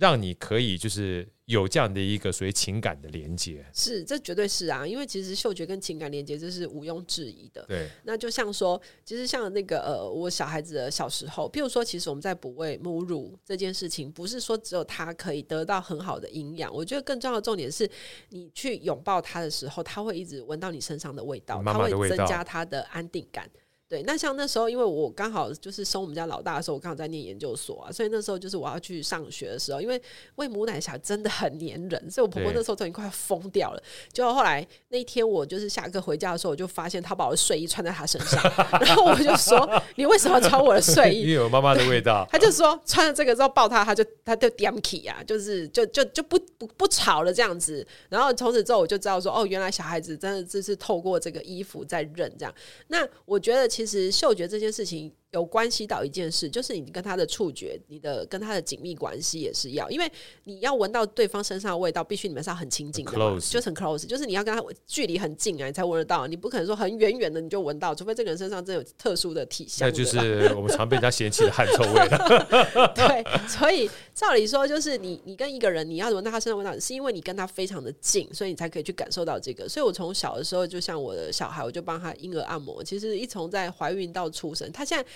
[0.00, 7.62] 让你可以就是有这样的一个所谓情感的连接，是，这绝对是啊，因为其实嗅觉跟情感连接这是毋庸置疑的。
[7.68, 17.86] 对，那就像说，其实像那个呃，我小孩子的小时候，譬如说，其实我们在哺喂母乳这件事情，不是说只有他可以得到很好的营养，我觉得更重要的重点是，
[18.30, 23.50] 你去拥抱他的时候，他会一直闻到你身上的味道，妈妈的味道，他会增加他的安定感。
[23.90, 30.00] 对，那像那时候，因为我刚好就是生我们家老大的时候，我刚好在念研究所啊，所以那时候就是我要去上学的时候，因为
[30.36, 33.82] 喂母奶小孩真的很黏人，所以我婆婆那时候都已经快要疯掉了。
[34.12, 38.40] 结果后来那一天我就是下课回家的时候，我就发现她把我的睡衣穿在她身上，
[38.80, 42.24] 然后我就说：“你为什么要穿我的睡衣？” 因为有妈妈的味道。
[42.30, 47.84] 她就说穿了这个之后抱她，她就她就点起啊，就是就就就不不不吵了这样子。
[48.08, 52.54] 然后从此之后我就知道说，哦，原来小孩子真的就是透过这个衣服在认这样。
[52.86, 54.60] 那我觉得其其实嗅觉这。
[54.60, 60.10] 这件事情有关系到一件事，就是你跟他的触觉，你的跟他的紧密关系也是要，因为
[60.42, 63.48] 你要闻到对方身上的味道，必须你们是要很亲近的嘛，close.
[63.48, 72.08] 就是很 close，就是你要跟他距离很近啊，你才闻得到，你不可能说很远远的你就闻到，除非这个人身上真有特殊的体香，那就是我们常被人家嫌弃的汗臭味
[72.96, 79.68] 对，所以照理说，就是你你跟一个人，你要闻到他身上味道，是因为你跟他非常的近，所以你才可以去感受到这个。
[79.68, 82.82] 所以我从小的时候，就像我的小孩，我就帮他婴儿按摩。
[82.82, 85.06] 其实一从在怀孕到出生，他现在。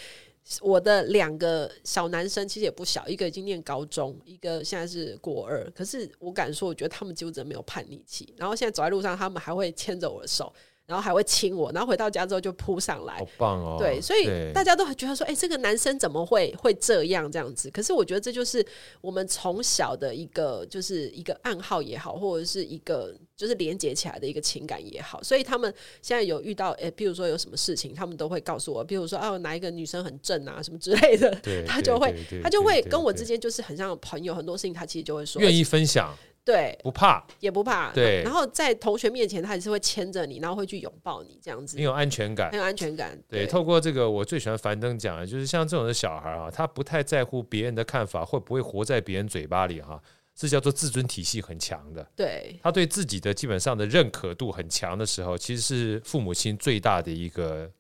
[0.61, 5.71] 我的两个小男生其实也不小，一个已经念高中，一个现在是国二。
[5.71, 8.35] 可是我敢说，我觉得他们几乎真的没有叛逆期。
[8.37, 10.53] 然后现在走在路上，他们还会牵着我的手。
[10.87, 13.77] 然后还会亲我，然后回到家之后就扑上来，好棒哦！
[13.79, 17.71] 对，所以大家都觉得说，哎，这个男生怎么会会这样这样子？
[17.71, 18.65] 可是我觉得这就是
[19.01, 25.23] 我们从小的一个，就是一个暗号也好，或者是一个就是连接起来的一个情感也好。
[25.23, 31.35] 所以他们现在有遇到，哎，比如说有什么事情，他们都会告诉我，比如说哦，哪一个女生很正啊，什么之类的，
[31.67, 36.15] 他就会他就会跟我之间就是很像朋友，很多事情他其实就会说，愿意分享。
[36.45, 37.91] 对，不怕，也不怕。
[37.93, 41.79] 对，然后在同学面前，他也是会牵着你，然后会去拥抱你，这样子。
[41.79, 43.19] 很有安全感，很有安全感。
[43.27, 49.99] 对，对，透过这个，我最喜欢樊登讲的，就是像这种的小孩啊，他不太在乎别人的看法，会不会活在别人嘴巴里哈，
[50.37, 52.07] 是叫做自尊体系很强的。
[52.15, 57.71] 对，他对自己的基本上的认可度很强的时候，其实是父母亲最大的一个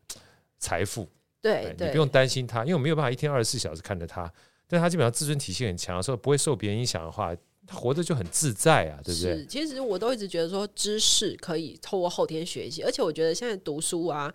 [0.58, 1.06] 财富。
[1.42, 4.32] 对，你不用担心他，因为我没有办法一天二十四小时看着他，
[4.66, 7.36] 但他基本上自尊体系很强的时候，不会受别人影响的话。
[7.66, 9.46] 他活着就很自在啊，对不对？
[9.46, 14.32] 其实我都一直觉得说，知识可以透过后天学习，而且我觉得现在读书啊。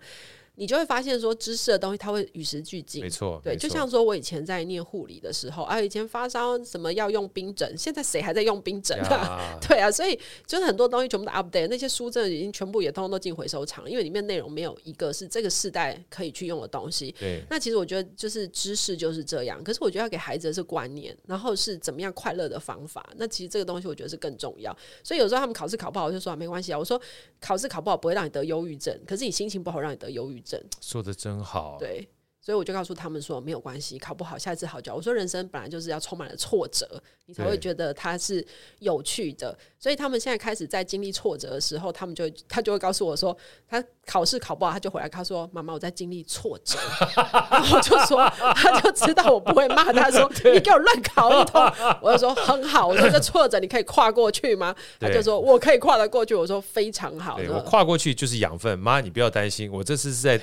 [0.56, 9.58] 你就会发现说，知识的东西它会与时俱进，没错，对，就像说我以前在念护理的时候啊，以前发烧什么要用冰枕，现在谁还在用冰枕啊？
[9.66, 17.14] 对啊，所以就是很多东西全部都 update，那些书真的已经全部也通通都进回收场，因为里面内容没有一个是这个世代可以去用的东西。
[17.18, 23.08] 对，那其实我觉得就是知识就是这样，可是我觉得要给孩子的是观念，然后是怎么样快乐的方法。
[23.16, 24.76] 那其实这个东西我觉得是更重要。
[25.02, 27.00] 所以有时候他们考试考不好，我就说没关系啊，我说
[27.40, 30.62] 考试考不好不会让你得忧郁症，可是你心情不好让你得忧郁症。
[30.82, 31.30] 说的真。
[31.30, 32.08] 真好，对，
[32.42, 34.94] 所以我就告诉他们说没有关系，考不好下次好教。
[34.94, 36.88] 我说人生本来就是要充满了挫折，
[37.26, 38.44] 你才会觉得它是
[38.78, 39.56] 有趣的。
[39.78, 43.36] 所以他们现在开始在经历挫折的时候，他们就他就会告诉我说，
[43.68, 46.78] 他考试考不好，他就回来他说妈妈我在经历挫折，
[47.50, 51.62] 然后就说他就知道我不会骂他说你给我乱考一通，
[52.00, 54.74] 我就说很好，我说这挫折你可以跨过去吗？
[54.98, 60.40] 他就说我可以跨得过去，我说非常好，我跨过去就是养分，妈你不要担心，我这次是在。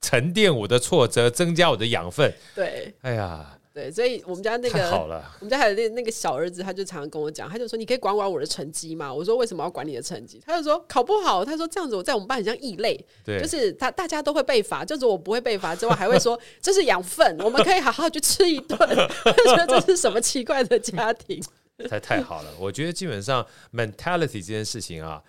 [0.00, 2.32] 沉淀我的挫折，增加我的养分。
[2.54, 18.76] 对，哎呀，对，所以我们家那个好了，我们家还有那那个小儿子，他就常常跟我讲，他就说：“你可以管管我的成绩吗？”我说：“为什么要管你的成绩？”他就说：“考不好。”他说：“这样子我在我们班很像异类，对，就是他大家都会被罚，就是我不会被罚，之外还会说 这是养分，我们可以好好去吃一顿。
[19.24, 21.42] ”他觉得这是什么奇怪的家庭？
[21.88, 25.22] 太太好了，我觉得基本上 mentality 这件事情啊，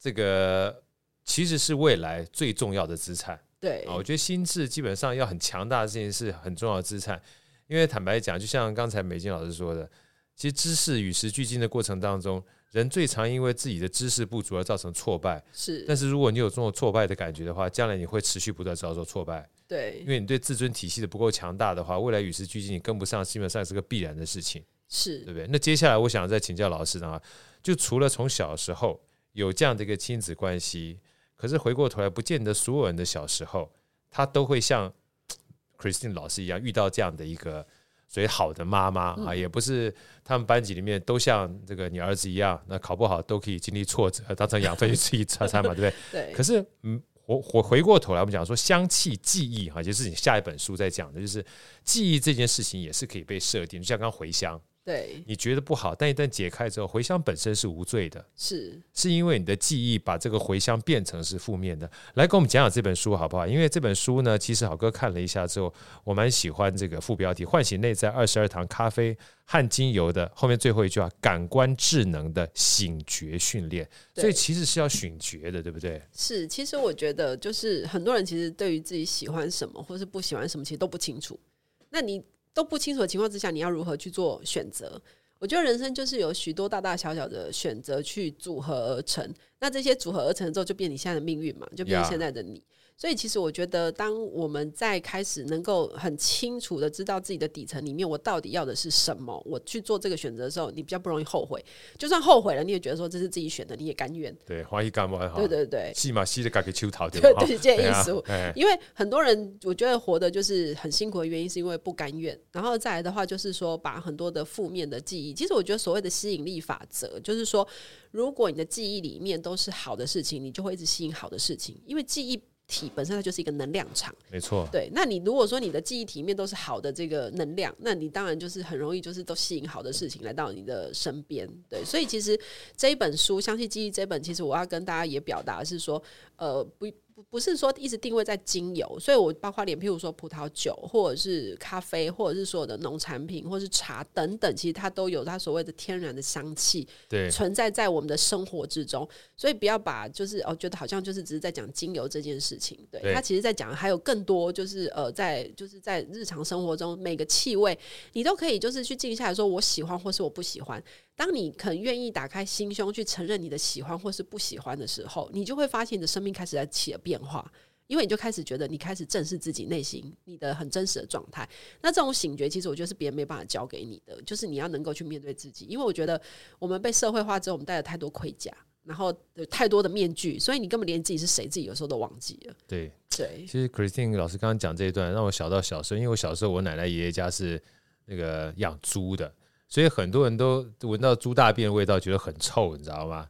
[0.00, 0.82] 这个
[1.24, 3.38] 其实是未来最重要的资产。
[3.64, 7.18] 对啊，我觉得心智基本上要很强大，这件事很重要的资产。
[7.66, 9.90] 因为坦白讲，就像刚才美金老师说的，
[10.36, 15.42] 其实知识与时俱进的过程当中，人最常因为自己的知识不足而造成挫败。
[15.50, 19.48] 是，但是如果你有这种挫败的感觉的话，将来你会持续不断遭受挫败。
[19.66, 24.62] 对，因为你对自尊体系的不够强大的话，未来与时俱进你跟不上，基本上是个必然的事情。
[24.90, 25.48] 是，对不对？
[25.50, 27.20] 那接下来我想再请教老师的话，
[27.62, 29.00] 就除了从小时候
[29.32, 31.00] 有这样的一个亲子关系。
[31.36, 33.70] 可是回过头来，不见得所有人的小时候，
[34.10, 34.92] 他都会像
[35.78, 37.66] Christine 老师一样遇到这样的一个
[38.08, 39.92] 所以好的妈妈啊，也不是
[40.22, 46.26] 他们班级里面都像这个你儿子一样，那考不好都可以经历挫折，当成养分去吃一餐餐嘛， 对不对？
[46.26, 46.32] 对。
[46.32, 51.44] 可是，嗯，回回回过头来，我们讲说香气记忆哈，就是你下一本书在讲的，就是
[51.82, 54.60] 记忆这件事情也是可以被设定，就像刚刚茴香。
[54.84, 61.90] 对，你觉得不好，但一旦解开之后，回香本身是无罪的，是是因为你的记忆把这个回香变成是负面的。
[62.16, 63.46] 来跟我们讲讲这本书好不好？
[63.46, 65.72] 因为这本书呢，其实好哥看了一下之后，
[66.04, 69.16] 我蛮喜欢这个副标题“唤醒内在二十二堂咖啡
[69.46, 73.88] 和精油”的后面最后一句话：“感官智能的醒觉训练”。
[74.14, 76.02] 所以其实是要醒觉的，对不对？
[76.14, 81.40] 是，其实我觉得就是很多人其实对于自己喜欢什么或是不喜欢什么，其实都不清楚。
[81.88, 82.22] 那你？
[82.54, 84.98] 都不清楚的情况之下，你要如何去做选择？
[85.40, 92.58] 我觉得人生就是有许多大大小小的选择去组合而成，那这些组合而成之后，就变你现在的命运嘛，就变现在的你。
[92.60, 92.62] Yeah.
[92.96, 101.62] 所以，其实我觉得，当我们在开始能够很清楚的知道自己的底层里面，我到底要的是什么，我去做这个选择的时候，你比较不容易后悔。
[101.98, 104.34] 就算后悔了，你也觉得说这是自己选的，你也甘愿。
[104.46, 105.34] 对，欢喜甘愿哈。
[105.36, 108.10] 对对 对，起码吸的改给秋桃对对对，这 意思。
[108.54, 112.38] 因为很多人，我觉得活的就是很辛苦的原因，是因为不甘愿。
[112.52, 117.66] 然后再来的话，就是说把很多的负面的记忆，其实我觉得所谓的吸引力法则，就是说，
[118.12, 122.40] 如果你的记忆里面都是好的事情，你就会一直吸引好的事情，因为记忆。
[122.66, 124.66] 体本身它就是一个能量场，没错。
[124.72, 131.48] 对，那你如果说你的记忆体里面都是好的这个能量，那你当然就是很容易就是都吸引好的事情来到你的身边。
[131.68, 132.38] 对，所以其实
[132.76, 136.02] 这一本书《相信记忆》这本，其实我要跟大家也表达是说，
[136.36, 136.86] 呃，不。
[137.14, 149.08] 不不是说一直定位在精油，所以我包括连譬如说葡萄酒，或者是咖啡，或者是所有的农产品，或者是茶等等，其实它都有它所谓的天然的香气，对，存在在我们的生活之中。
[149.36, 157.78] 所以不要把就是哦，觉得好像就是只是在讲精油这件事情，对，对它其实在讲还有更多，就是呃，在就是在日常生活中每个气味，
[158.14, 160.82] 你都可以就是去静下来说，我喜欢或是我不喜欢。
[161.16, 167.48] 当你肯愿意打开心胸去承认你的喜欢或是不喜欢的时候，你就会发现你的生命开始在起了变化，
[167.86, 171.48] 因为你就开始觉得你开始正视自己内心你的很真实的状态。
[171.82, 175.66] 那这种醒觉，其实我觉得是别人没办法教给你的，就是你要能够去面对自己。
[175.66, 176.20] 因为我觉得
[176.58, 182.54] 我们被社会化之后，我们戴了太多盔甲，然后有太多的面具，所以你根本连自己是谁，自己有时候都忘记了。
[182.66, 187.62] 对对，其实 Christine 老师刚刚讲这一段，让我想到小时候，因为我小时候我奶奶爷爷家是
[188.06, 189.32] 那个养猪的。
[189.68, 193.26] 所以很多人都闻到猪大便的味道，觉得很臭，你知道吗？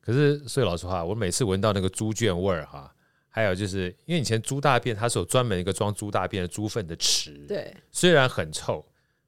[0.00, 2.92] 可是，所以老实话，我每次闻到那个猪圈味儿哈，
[3.28, 8.84] 还有就是因为以前猪大便它是有专门一个装猪大便的猪粪的池，对，虽然很臭，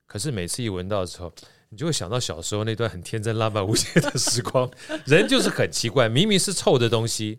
[0.07, 1.33] 可是每次一闻到的时候，
[1.71, 4.71] 你就会想到小时候那段很天真浪漫无邪的时光。
[5.07, 7.39] 人就是很奇怪，明明是臭的东西，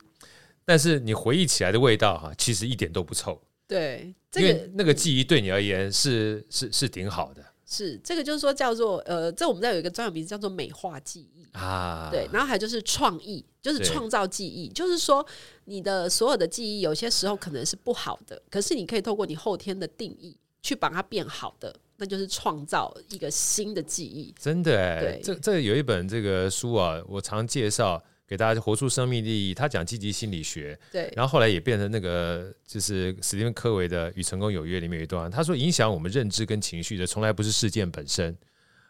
[0.65, 3.39] 但是你回忆起来的味道哈，其实一点都不臭。
[3.67, 7.45] 对，因为那个记忆对你而言是是是挺好的。
[7.69, 15.25] 是这个，就是说叫做呃，这我们这有一个专有名词叫做美化记忆啊，对，然后还有就是创意，就是创造记忆，就是说
[15.65, 24.33] 你的所有的记忆有些时候可能是不好的，可是你可以透过你后天的定义去把它变好的，那就是创造一个新的记忆。
[24.39, 28.01] 真的哎，对，这这有一本这个书啊，我常介绍。
[28.27, 38.35] 给大家活出生命力，他讲积极心理学，对，然后后来也变成那个，就是史蒂芬科维的《与成功有约》里面有一段，他说影响我们认知跟情绪的，从来不是事件本身，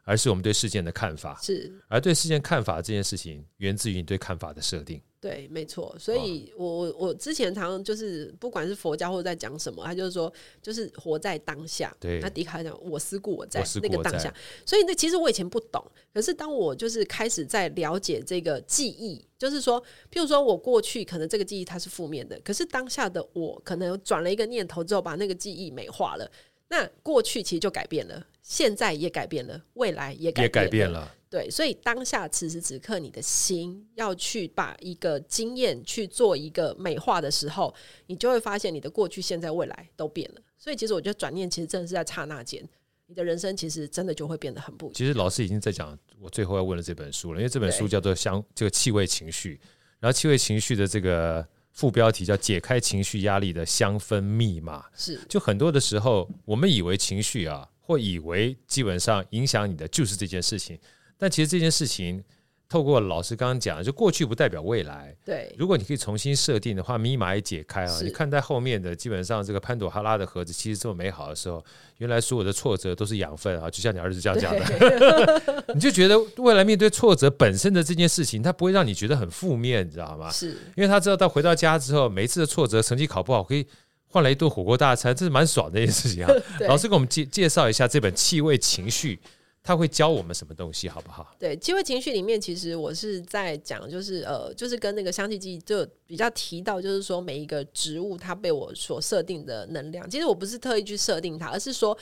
[0.08, 5.02] 而是我们对事件的看法，是，而对事件看法这件事情，源自于你对看法的设定。
[5.20, 5.94] 对，没错。
[6.00, 11.94] 所以我我我之前常常就是，不管是佛教或者在讲什么，他就是说，就是活在当下。
[12.00, 12.22] 对。
[12.22, 14.34] 那笛卡尔讲，我思故我在那个当下。
[14.66, 26.32] 所以那其实我以前不懂，可是当我就是开始在了解这个记忆，就是说，譬如说我过去可能这个记忆它是负面的，可是当下的我可能转了一个念头之后，把那个记忆美化了，
[26.70, 30.64] 那过去其实就改变了，现在也改变了，未来也改变了。
[30.64, 31.14] 也改变了。
[31.30, 40.42] 对，所以当下此时此刻，你的心要去把一个经验去做一个美化的时候，你就会发现你的过去、现在、未来都变了。
[40.58, 42.66] 所以，其实我觉得转念其实真的是在刹那间，
[43.08, 44.94] 你的人生其实真的就会变得很不一样。
[44.96, 49.60] 其实老师已经在讲我最后要问的这本书了，因为这本书叫做《香这个气味情绪》，
[50.00, 54.86] 然后气味情绪的这个副标题叫“解开情绪压力的香氛密码”。
[54.96, 60.78] 是，就很多的时候，我们以为情绪啊，或以为基本上影响你的就是这件事情。
[61.18, 62.22] 但其实这件事情，
[62.68, 65.16] 透过老师刚刚讲，就过去不代表未来。
[65.24, 71.64] 对，如果你可以重新设定的话，密码也解开啊，你看待后面的基本上这个潘朵哈拉的盒子，其实这么美好的时候，
[72.00, 80.30] 原来所有的挫折都是养分啊，就像你儿子这样讲的， 你就觉得未来面对挫折本身的这件事情，它不会让你觉得很负面，你知道吗？
[80.30, 83.66] 是，因为他知道到回到家之后，每一次的挫折，成绩考不好可以。
[84.08, 86.32] 换了一顿火锅大餐，这是蛮爽的一件事情啊。
[86.68, 89.16] 老师给我们介介绍一下这本《气味情绪》。
[89.64, 91.36] 他会教我们什么东西，好不好？
[91.38, 101.96] 对，气味情绪里面，其实我是在讲，就是呃，就是跟那个香气记忆就比较提到，就是说每一个植物它被我所设定的能量，其实我不是特意去设定它，而是说，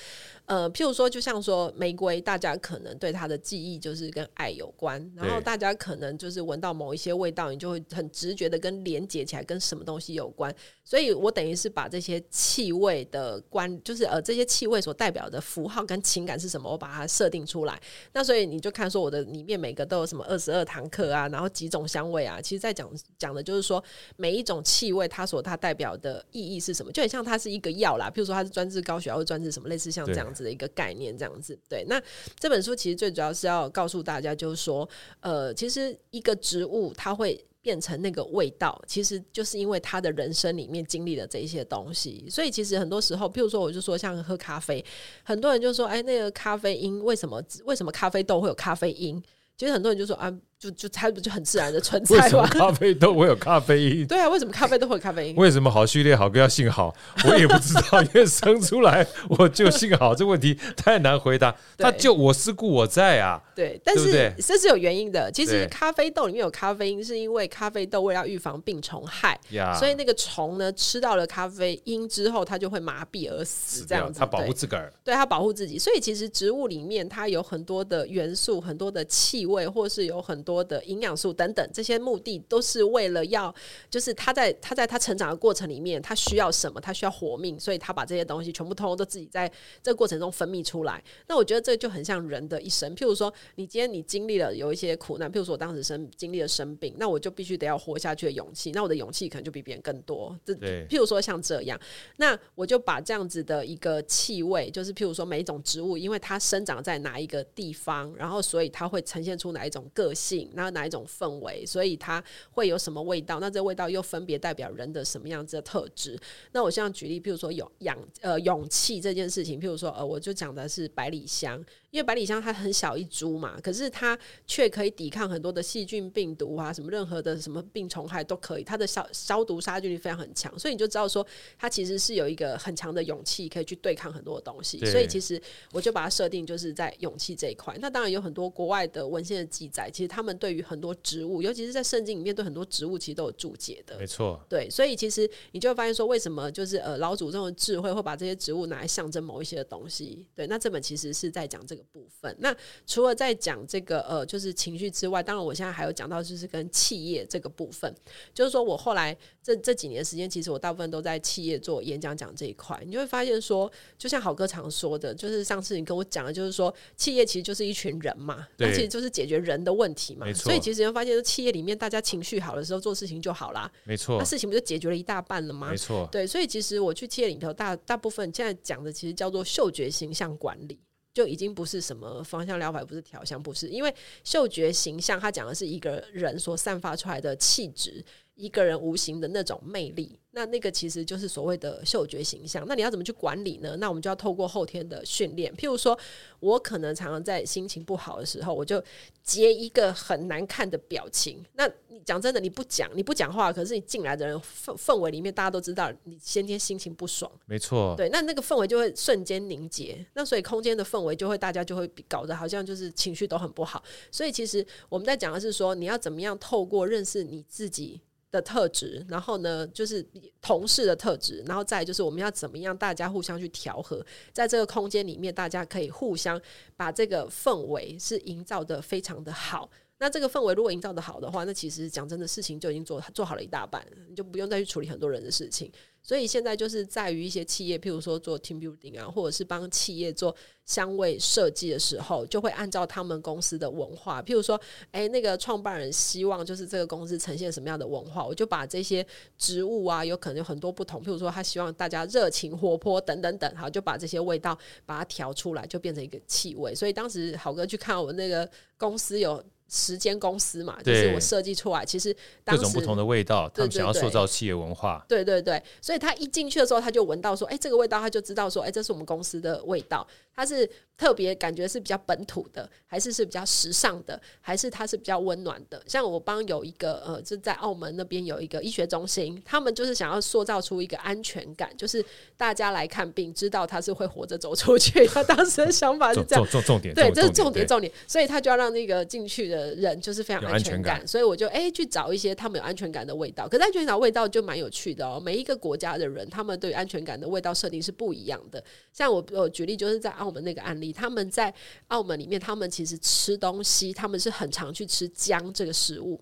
[0.46, 10.54] 呃，譬如说，就像说玫瑰，大家可能对它的记忆就是跟爱有关，然后大家可能就是闻到某一些味道，你就会很直觉的跟连接起来，跟什么东西有关。
[10.84, 17.82] 所以我等于是把这些气味的关，就是呃这些气味所代表的符号跟情感是什么，我把它设定出来。
[18.14, 22.88] 那所以你就看说我的里面每个都有什么二十二堂课啊，然后几种香味啊，其实在讲
[23.18, 23.84] 讲的就是说
[24.18, 31.58] 每一种气味它所它代表的意义是什么，就很像它是一个药啦，譬如说它是专治高血压或专治什么类似像这样子的一个概念这样子。
[31.70, 32.02] 对，那
[32.40, 34.88] 这本书其实最主要是要告诉大家，就是说
[35.20, 37.44] 呃其实一个植物它会。
[37.66, 44.86] 变成那个味道，其实就是因为他的人生里面经历了这一些东西，所以其实很多时候，譬如说，我就说像喝咖啡，
[45.24, 47.44] 很多人就说，哎，那个咖啡因为什么？
[47.64, 49.20] 为什么咖啡豆会有咖啡因？
[49.58, 50.32] 其实很多人就说啊。
[50.66, 52.24] 就就它不就很自然的存在吗？
[52.24, 54.06] 为什么咖啡豆会有咖啡因？
[54.08, 55.36] 对啊，为什么咖啡豆会有咖啡因？
[55.36, 56.94] 为什么好序列好哥要姓好？
[57.26, 61.56] 我也不知道， 因为生出来我就姓好，这问题太难回答。
[61.78, 65.32] 他就我思故我在啊，对，但是这是有原因的。
[65.32, 69.40] 其实咖啡豆里面有咖啡因，是因为咖啡豆为了预防病虫害，
[69.78, 74.20] 所以那个虫呢吃到了咖啡因之后，它就会麻痹而死，这样子。
[74.20, 75.78] 它保护自个儿，对，它保护自己。
[75.78, 80.55] 所以其实植物里面它有很多的元素，很多的气味，或是有很多。
[80.56, 83.54] 多的营养素等等，这些目的都是为了要，
[83.90, 86.80] 就是他在他在他成长的过程里面，他需要什么？
[86.80, 89.52] 他需要活命，所以他把这些东西全部通通都自己在
[89.84, 91.04] 这个过程中分泌出来。
[91.28, 92.96] 那我觉得这就很像人的一生。
[92.96, 98.72] 譬如说，你今天你经历了有一些苦难，譬如说我当时生经历了生病，那我就必须得要活下去的勇气。
[98.72, 100.38] 那我的勇气可能就比别人更多。
[100.46, 101.80] 这譬如说像这样，
[102.18, 110.35] 那我就把这样子的一个气味，就是譬如说每一种植物，因为它生长在哪一个地方，然后所以它会呈现出哪一种个性。
[110.54, 113.40] 那哪一种氛围，所以它会有什么味道？
[113.40, 116.20] 那这味道又分别代表人的什么样子的特质？
[116.52, 121.64] 那我现在举例，譬如说有氧呃勇气这件事情，譬如说呃，我就讲的是百里香。
[121.96, 128.66] 因为百里香它很小一株嘛，可是它却可以抵抗很多的细菌、病毒啊，什么任何的什么病虫害都可以。
[128.66, 131.26] 它的消消毒杀菌力非常很强，所以你就知道说
[131.58, 134.78] 它其实是有一个很强的勇气，可以去对抗很多的东西。
[134.88, 135.42] 所以其实
[135.72, 137.74] 我就把它设定就是在勇气这一块。
[137.80, 143.98] 那当然有很多国外的文献的记载，其实他们对于很多植物，尤其是在圣经里面，对很多植物其实都有注解的。
[143.98, 150.28] 没错，对，所以其实你就会发现说，为什么就是呃老祖宗的智慧会把这些植物拿来象征某一些的东西？
[150.36, 151.85] 对，那这本其实是在讲这个。
[151.92, 152.36] 部分。
[152.40, 152.56] 那
[152.86, 157.94] 除了在讲这个呃，就是情绪之外，当然我现在还有讲到就是跟企业这个部分，
[158.34, 175.70] 就是说我后来这这几年时间，其实我大部分都在企业做演讲讲这一块，你就会发现说，就像好哥常说的，就是上次你跟我讲的，就是说企业其实就是一群人嘛，对，其实就是解决人的问题嘛，所以其实你会发现，企业里面大家情绪好的时候做事情就好啦，没错，那事情不就解决了一大半了吗？
[175.70, 180.80] 没错，对，所以其实我去企业里头大大部分现在讲的其实叫做嗅觉形象管理。
[181.16, 183.96] 就已经不是什么芳香疗法，不是调香，不是，因为
[184.26, 188.04] 嗅觉形象，它讲的是一个人所散发出来的气质，
[188.36, 190.20] 一个人无形的那种魅力。
[190.32, 192.66] 那那个其实就是所谓的嗅觉形象。
[192.68, 193.78] 那你要怎么去管理呢？
[193.78, 195.54] 那我们就要透过后天的训练。
[195.56, 195.98] 譬如说，
[196.42, 198.84] 我可能常常在心情不好的时候，我就
[199.24, 201.42] 截一个很难看的表情。
[201.54, 207.32] 那你讲真的，你不讲，你不讲话，可是你进来的人氛氛围里面，大家都知道你先天心情不爽。
[207.46, 210.06] 没错，对，那那个氛围就会瞬间凝结。
[210.16, 213.82] 那所以空间的氛围就会大家就会搞得好像就是情绪都很不好。
[214.12, 218.02] 所以其实我们在讲的是说，你要怎么样透过认识你自己。
[218.36, 220.06] 的特质，然后呢，就是
[220.42, 226.40] 同事的特质，然后再就是我们要怎么样，大家互相去调和，在这个空间里面，大家可以互相
[226.76, 229.70] 把这个氛围是营造的非常的好。
[229.98, 235.72] 那这个氛围如果营造得好的话，那其实讲真的，事情就已经做做好了一大半，你就不用再去处理很多人的事情。
[236.04, 244.60] 所以现在就是在于一些企业，譬如说做 team building 啊，或者是帮企业做香味设计的时候，就会按照他们公司的文化，譬如说，
[244.92, 249.04] 诶，那个创办人希望就是这个公司呈现什么样的文化，我就把这些
[249.36, 256.76] 植物啊，有可能有很多不同，譬如说他希望大家热情活泼等等等，好，就把这些味道把它调出来，就变成一个气味。
[256.76, 265.04] 所以当时好哥去看我那个公司有十间公司嘛，就是我设计出来，其实当各种不同的味道，他们想要塑造企业文化。
[265.08, 270.06] 对对对，所以他一进去的时候，他就闻到说，哎，这个味道，他就知道说，哎，这是我们公司的味道。
[270.38, 275.82] 它是特别感觉是比较本土的，还是是比较时尚的，还是它是比较温暖的？
[275.88, 282.04] 像我帮有一个呃，就在澳门那边有一个医学中心，他们就是想要塑造出一个安全感，就是
[282.36, 285.08] 大家来看病，知道他是会活着走出去。
[285.08, 291.06] 他 当时的想法是这样，重重重点，对，这是重点重点，所以他就要让那个进去的人就是非常安全感。
[291.08, 295.20] 所以我就哎去找一些他们有安全感的味道，可是安全感味道就蛮有趣的哦。
[295.24, 298.64] 每一个国家的人，他们对安全感的味道设定是不一样的。
[298.92, 301.54] 像我我举例就是在澳门那个案例，他们在
[301.88, 306.20] 澳门里面，他们其实吃东西，他们是很常去吃姜这个食物。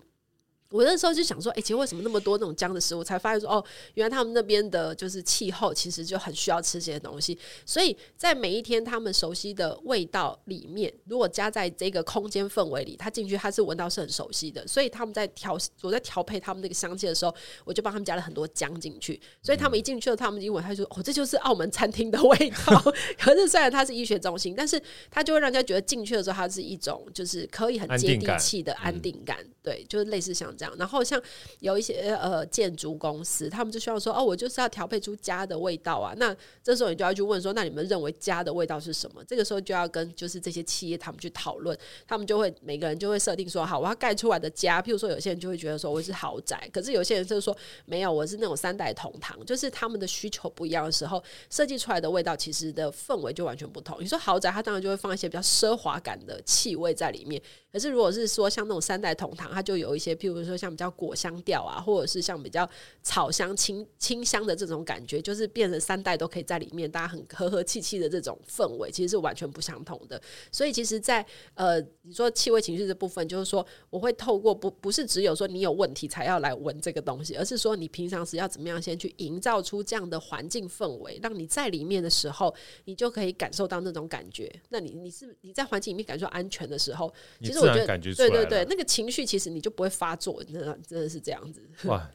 [0.70, 3.04] 我那时候就想说，哎、欸，其实为什么那么多那种姜的食物？
[3.04, 7.38] 才发现说，哦，原来他们那边的就是气候，其实就很需要吃这些东西。
[7.64, 14.66] 所以在每一天他们熟悉的味道里面，如果加在这个空间氛围里，他进去他是闻到是很熟悉的。
[14.66, 17.34] 所以他们在调，我在调配他们那个香气的时候，
[17.64, 19.20] 我就帮他们加了很多姜进去。
[19.42, 22.82] 所以他们一进去了，他们英文他就说，哦，这就是澳门餐厅的味道。
[23.18, 29.38] 可是虽然它是医学中心，但是它就会让人家觉得进去的时候，它是一种就是可以很接地气的安定感。
[29.40, 30.74] 嗯、对，就是类似像这样。
[30.78, 31.20] 然后像
[31.60, 36.14] 有一些呃建筑公司，他们就需要说哦，我就是要调配出家的味道啊。
[36.16, 39.22] 那这时候你就要去问说，那你们认为家的味道是什么？
[39.24, 41.76] 这个时候就要跟就是这些企业他们去讨论，
[42.06, 53.96] 他们就会每个人就会设定说，好，我要盖出来的家，譬如说有些人就会觉得说我是豪宅，可是有些人就是说没有，我是那种三代同堂，就是他们的需求不一样的时候，设计出来的味道其实的氛围就完全不同。
[54.00, 57.40] 你说豪宅，它当然就会放一些比较奢华感的气味在里面。
[57.72, 62.68] 可是，如果是说像那种三代同堂，它就有一些，譬如说像比较果香调啊，或者是像比较
[63.02, 70.20] 草香、清清香的这种感觉，就是变成三代都可以在里面，大家很和和气气的这种氛围，其实是完全不相同的。
[70.52, 84.52] 所以，其实在，在呃，你说气味情绪这部分，就是说我会透过不不是只有说你有问题才要来闻这个东西，而是说你平常时要怎么样先去营造出这样的环境氛围，让你在里面的时候，你就可以感受到那种感觉。
[84.68, 87.64] 那你你是你在环境里面感受安全的时候，其实。
[87.64, 91.62] 我觉得对对对，那个情绪其实你就不会发作，真的真的是这样子。
[91.86, 92.10] 哇！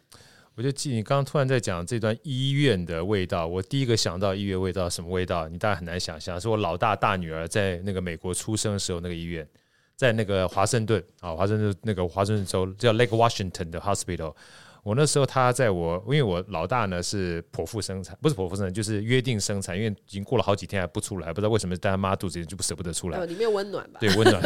[0.56, 5.48] 我就记你刚刚突然在讲这段医院的味道，我第一个想到医院味道什么味道？
[5.48, 9.48] 你大概很难想象，是我老大大女儿在那个美国出生的时候那个医院，
[9.96, 14.36] 在那个华盛顿啊，华盛顿那个华盛顿州叫 Lake Washington 的 Hospital。
[14.84, 23.26] 我那时候他在我，因为我老大呢是剖腹生产，不是剖腹生产，就是约定生产，因为已经过了好几天还不出来，不知道为什么在他妈肚子里就不舍不得出来。
[23.26, 24.00] 里面温暖吧？
[24.02, 24.44] 对，温暖。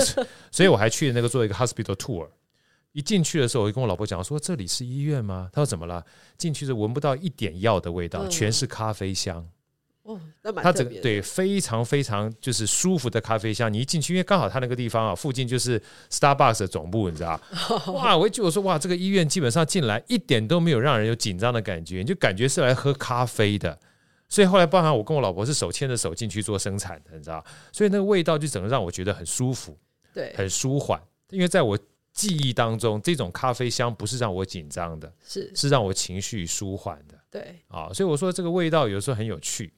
[0.52, 2.28] 所以我还去那个做一个 hospital tour。
[2.94, 6.04] 一进去的时候，我就跟我老婆讲说：“这里是医院吗？”她说：“怎么了？”
[6.38, 9.46] 进去是闻不到一点药的味道，全是咖啡香。
[10.04, 10.64] 哦，那蛮。
[10.64, 13.72] 它整个对非常非常就是舒服的咖啡香。
[13.72, 15.82] 你一进去，因为刚好他那个地方啊，附近就是
[16.12, 17.40] Starbucks 的总部，你知道？
[17.94, 18.16] 哇！
[18.16, 23.80] 我一句我说哇，这个医院基本上进来一点都没有让人有紧张的感觉，你就感觉是来喝咖啡的。
[24.30, 27.44] 所以后来，包含我跟我老婆是手牵着手进去做生产的，你知道？
[27.72, 29.78] 所以那个味道就整个让我觉得很舒服，
[30.14, 31.02] 对，很舒缓。
[31.30, 31.78] 因为在我
[32.14, 37.20] 记忆当中，这种咖啡香不是让我紧张的，是是让我情绪舒缓的。
[37.32, 39.74] 对啊，所以我说这个味道有时候很有趣。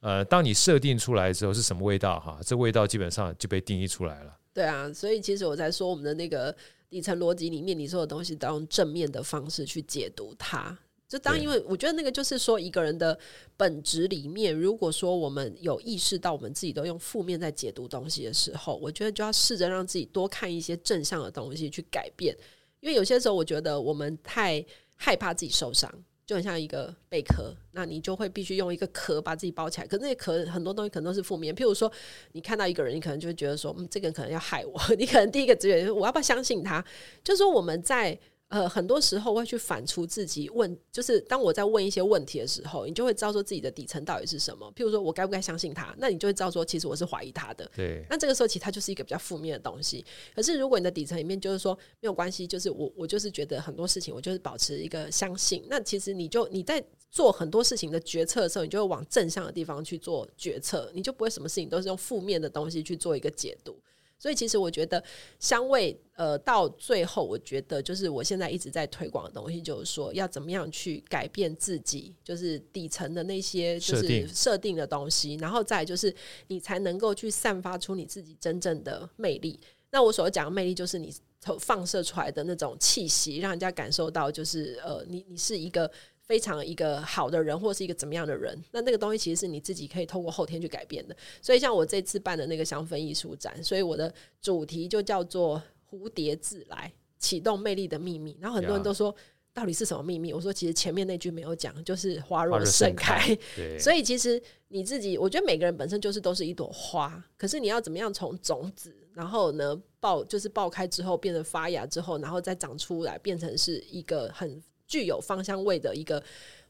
[0.00, 4.36] 呃，当你设定出来之后是什么味道哈，这味道基本上就被定义出来了。
[4.52, 6.54] 对啊，所以其实我在说我们的那个
[6.88, 10.76] 底层逻辑里面，你说的东西都用正面的方式去解读它。
[11.08, 13.18] 就当因为我觉得那个就是说一个人的
[13.56, 22.36] 本质里面，如果说我们有意识到我们自己都用负面在解读东西的时候，我觉得就要试着让自己多看一些正向的东西去改变。
[22.80, 24.64] 因为有些时候我觉得我们太
[24.96, 25.92] 害怕自己受伤。
[26.26, 29.86] 就很像一个贝壳，那你就会必须用一个壳把自己包起来。
[29.86, 31.88] 可是那些壳很多东西可能都是负面，譬如说
[32.32, 34.76] 你看到一个人，你可能就会觉得说，嗯，这个人可能要害我。
[34.98, 36.84] 你可能第一个直觉就是我要不要相信他？
[37.22, 38.18] 就是说我们在。
[38.48, 44.72] 呃，很多时候会去反刍自己问，就是当我在问一些问题的时候，你就会知道说自己的底层到底是什么。
[44.76, 45.92] 譬如说我该不该相信他？
[45.98, 47.68] 那你就会知道说，其实我是怀疑他的。
[47.74, 48.04] 对。
[48.08, 50.04] 那这个时候，其实它就是一个比较负面的东西。
[50.32, 55.64] 可是如果你的底层里面就是说没有关系，就是我我就是觉得很多事情我就是保持一个相信。
[55.68, 56.80] 那其实你就你在
[57.10, 63.76] 做很多事情的决策的时候，你就会往正向的地方去做决策，你就不会什么事情都是用负面的东西去做一个解读。
[64.18, 65.02] 所以，其实我觉得
[65.38, 76.14] 香味，呃，到最后，我觉得就是我现在一直在推广的东西，就是说要怎么样去改变自己，就是底层的那些就是设定的东西，然后再就是
[76.48, 79.60] 你才能够去散发出你自己真正的魅力。
[79.90, 81.14] 那我所讲的魅力，就是你
[81.60, 85.90] 放射出来的那种气息，让人家感受到，就是呃，你你是一个。
[86.26, 91.16] 非常一个好的人，或是一个怎么样的人，那那个东西其实是你自己可以通过后天去改变的。
[91.40, 98.36] 所以像我这次办的那个香氛艺术展，所以我的主题就叫做蝴蝶自来，启动魅力的秘密。
[98.40, 99.14] 然后很多人都说。
[99.56, 100.34] 到底是什么秘密？
[100.34, 103.34] 我说，其实前面那句没有讲，就是花若盛开。
[103.80, 116.22] 所以其实你自己，我觉得每个人本身就是都是一朵花，可是你要怎么样从种子，然后呢爆，就是爆开之后变成发芽之后，然后再长出来，变成是一个很具有芳香味的一个。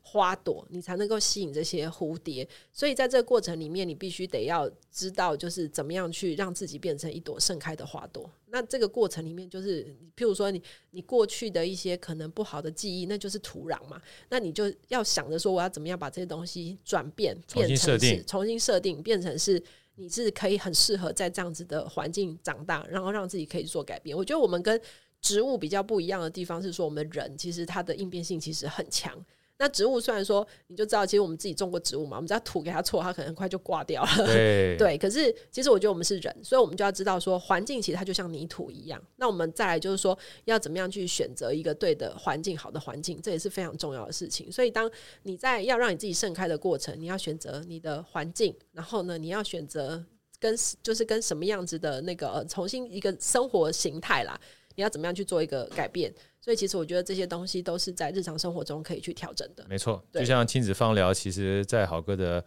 [0.09, 2.49] 花朵，你才能够吸引这些蝴蝶。
[2.73, 8.31] 所以在这个过程里面，你必须得要知道，就是怎么样去让自己变成一朵盛开的花朵。
[8.47, 9.85] 那这个过程里面，就是
[10.17, 10.63] 譬如说你
[10.93, 14.01] 你过去的一些可能不好的记忆，那就是土壤嘛。
[14.29, 19.61] 那你就要想着说，我要怎么样把这些东西转变，变成是重新设定，变成是
[19.97, 24.17] 你是可以很适合在这样子的环境长大，然后让自己可以做改变。
[24.17, 24.81] 我觉得我们跟
[25.27, 29.13] 植物比较不一样的地方是说，我们人其实它的应变性其实很强。
[29.59, 34.27] 那植物虽然说，你就知道，其实我们自己种过植物嘛，我们只要土给它错，它可能很快就挂掉了。
[34.27, 34.99] 对， 对。
[34.99, 39.03] 可是其实我觉得我们是人，所以我们就要知道说，环境其实它就像泥土一样。
[39.17, 44.53] 那我们再来就是说，要怎么样去选择一个对的环境，好的环境，这也是非常重要的事情。
[44.53, 44.91] 所以，当
[45.23, 50.05] 你在要让你自己盛开的过程，你要选择你的环境，然后呢，你要选择
[50.39, 54.39] 跟就是跟什么样子的那个、呃、重新一个生活形态啦。
[54.77, 56.15] 你要怎么样去做一个改变？
[56.41, 59.67] 所以其实我觉得这些东西都是在日常生活中可以去调整的。
[59.69, 62.45] 没错，就像亲子芳疗，其实，在好哥的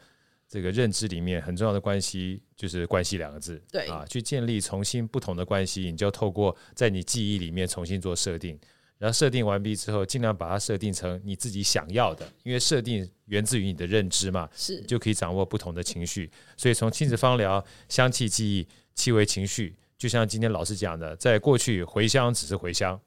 [0.47, 3.61] 这个认知里面，很重要的关系就是“关系”两个字。
[3.69, 8.57] 对啊，去建立重新不同的关系，你就透过在你记忆里面重新做设定，
[8.97, 16.31] 然后设定完毕之后，尽量把它设定成你自己想要的，因为设定源自于你的认知嘛，是就可以掌握不同的情绪。
[16.55, 19.75] 所以从亲子芳疗、香气记忆、气味情绪。
[19.99, 22.97] 就像今天老师讲的，在过去回乡只是回乡，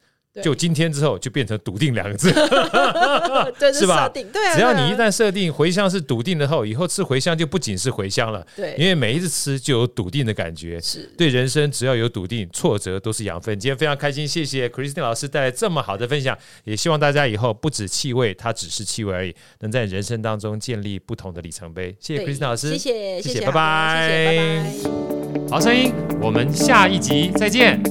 [0.41, 2.31] 就今天之后就变成笃定两个字，
[3.75, 4.09] 是吧？
[4.09, 4.23] 对，
[4.55, 13.59] 只要你一旦设定茴香是笃定的后，以后吃茴香就不仅是茴香了，对，因为每一次吃就有笃定的感觉，是对人生只要有笃定，挫折都是养分。
[13.59, 21.95] 今天非常开心，谢谢 Christine 老师带来这么好的分享，也希望大家以后不止气味，它只是气味而已，能在人生当中建立不同的里程碑。
[22.01, 25.51] 谢谢 Christine 老师，谢谢，谢谢，拜拜，拜拜。
[25.51, 27.83] 好声音，我们下一集再见。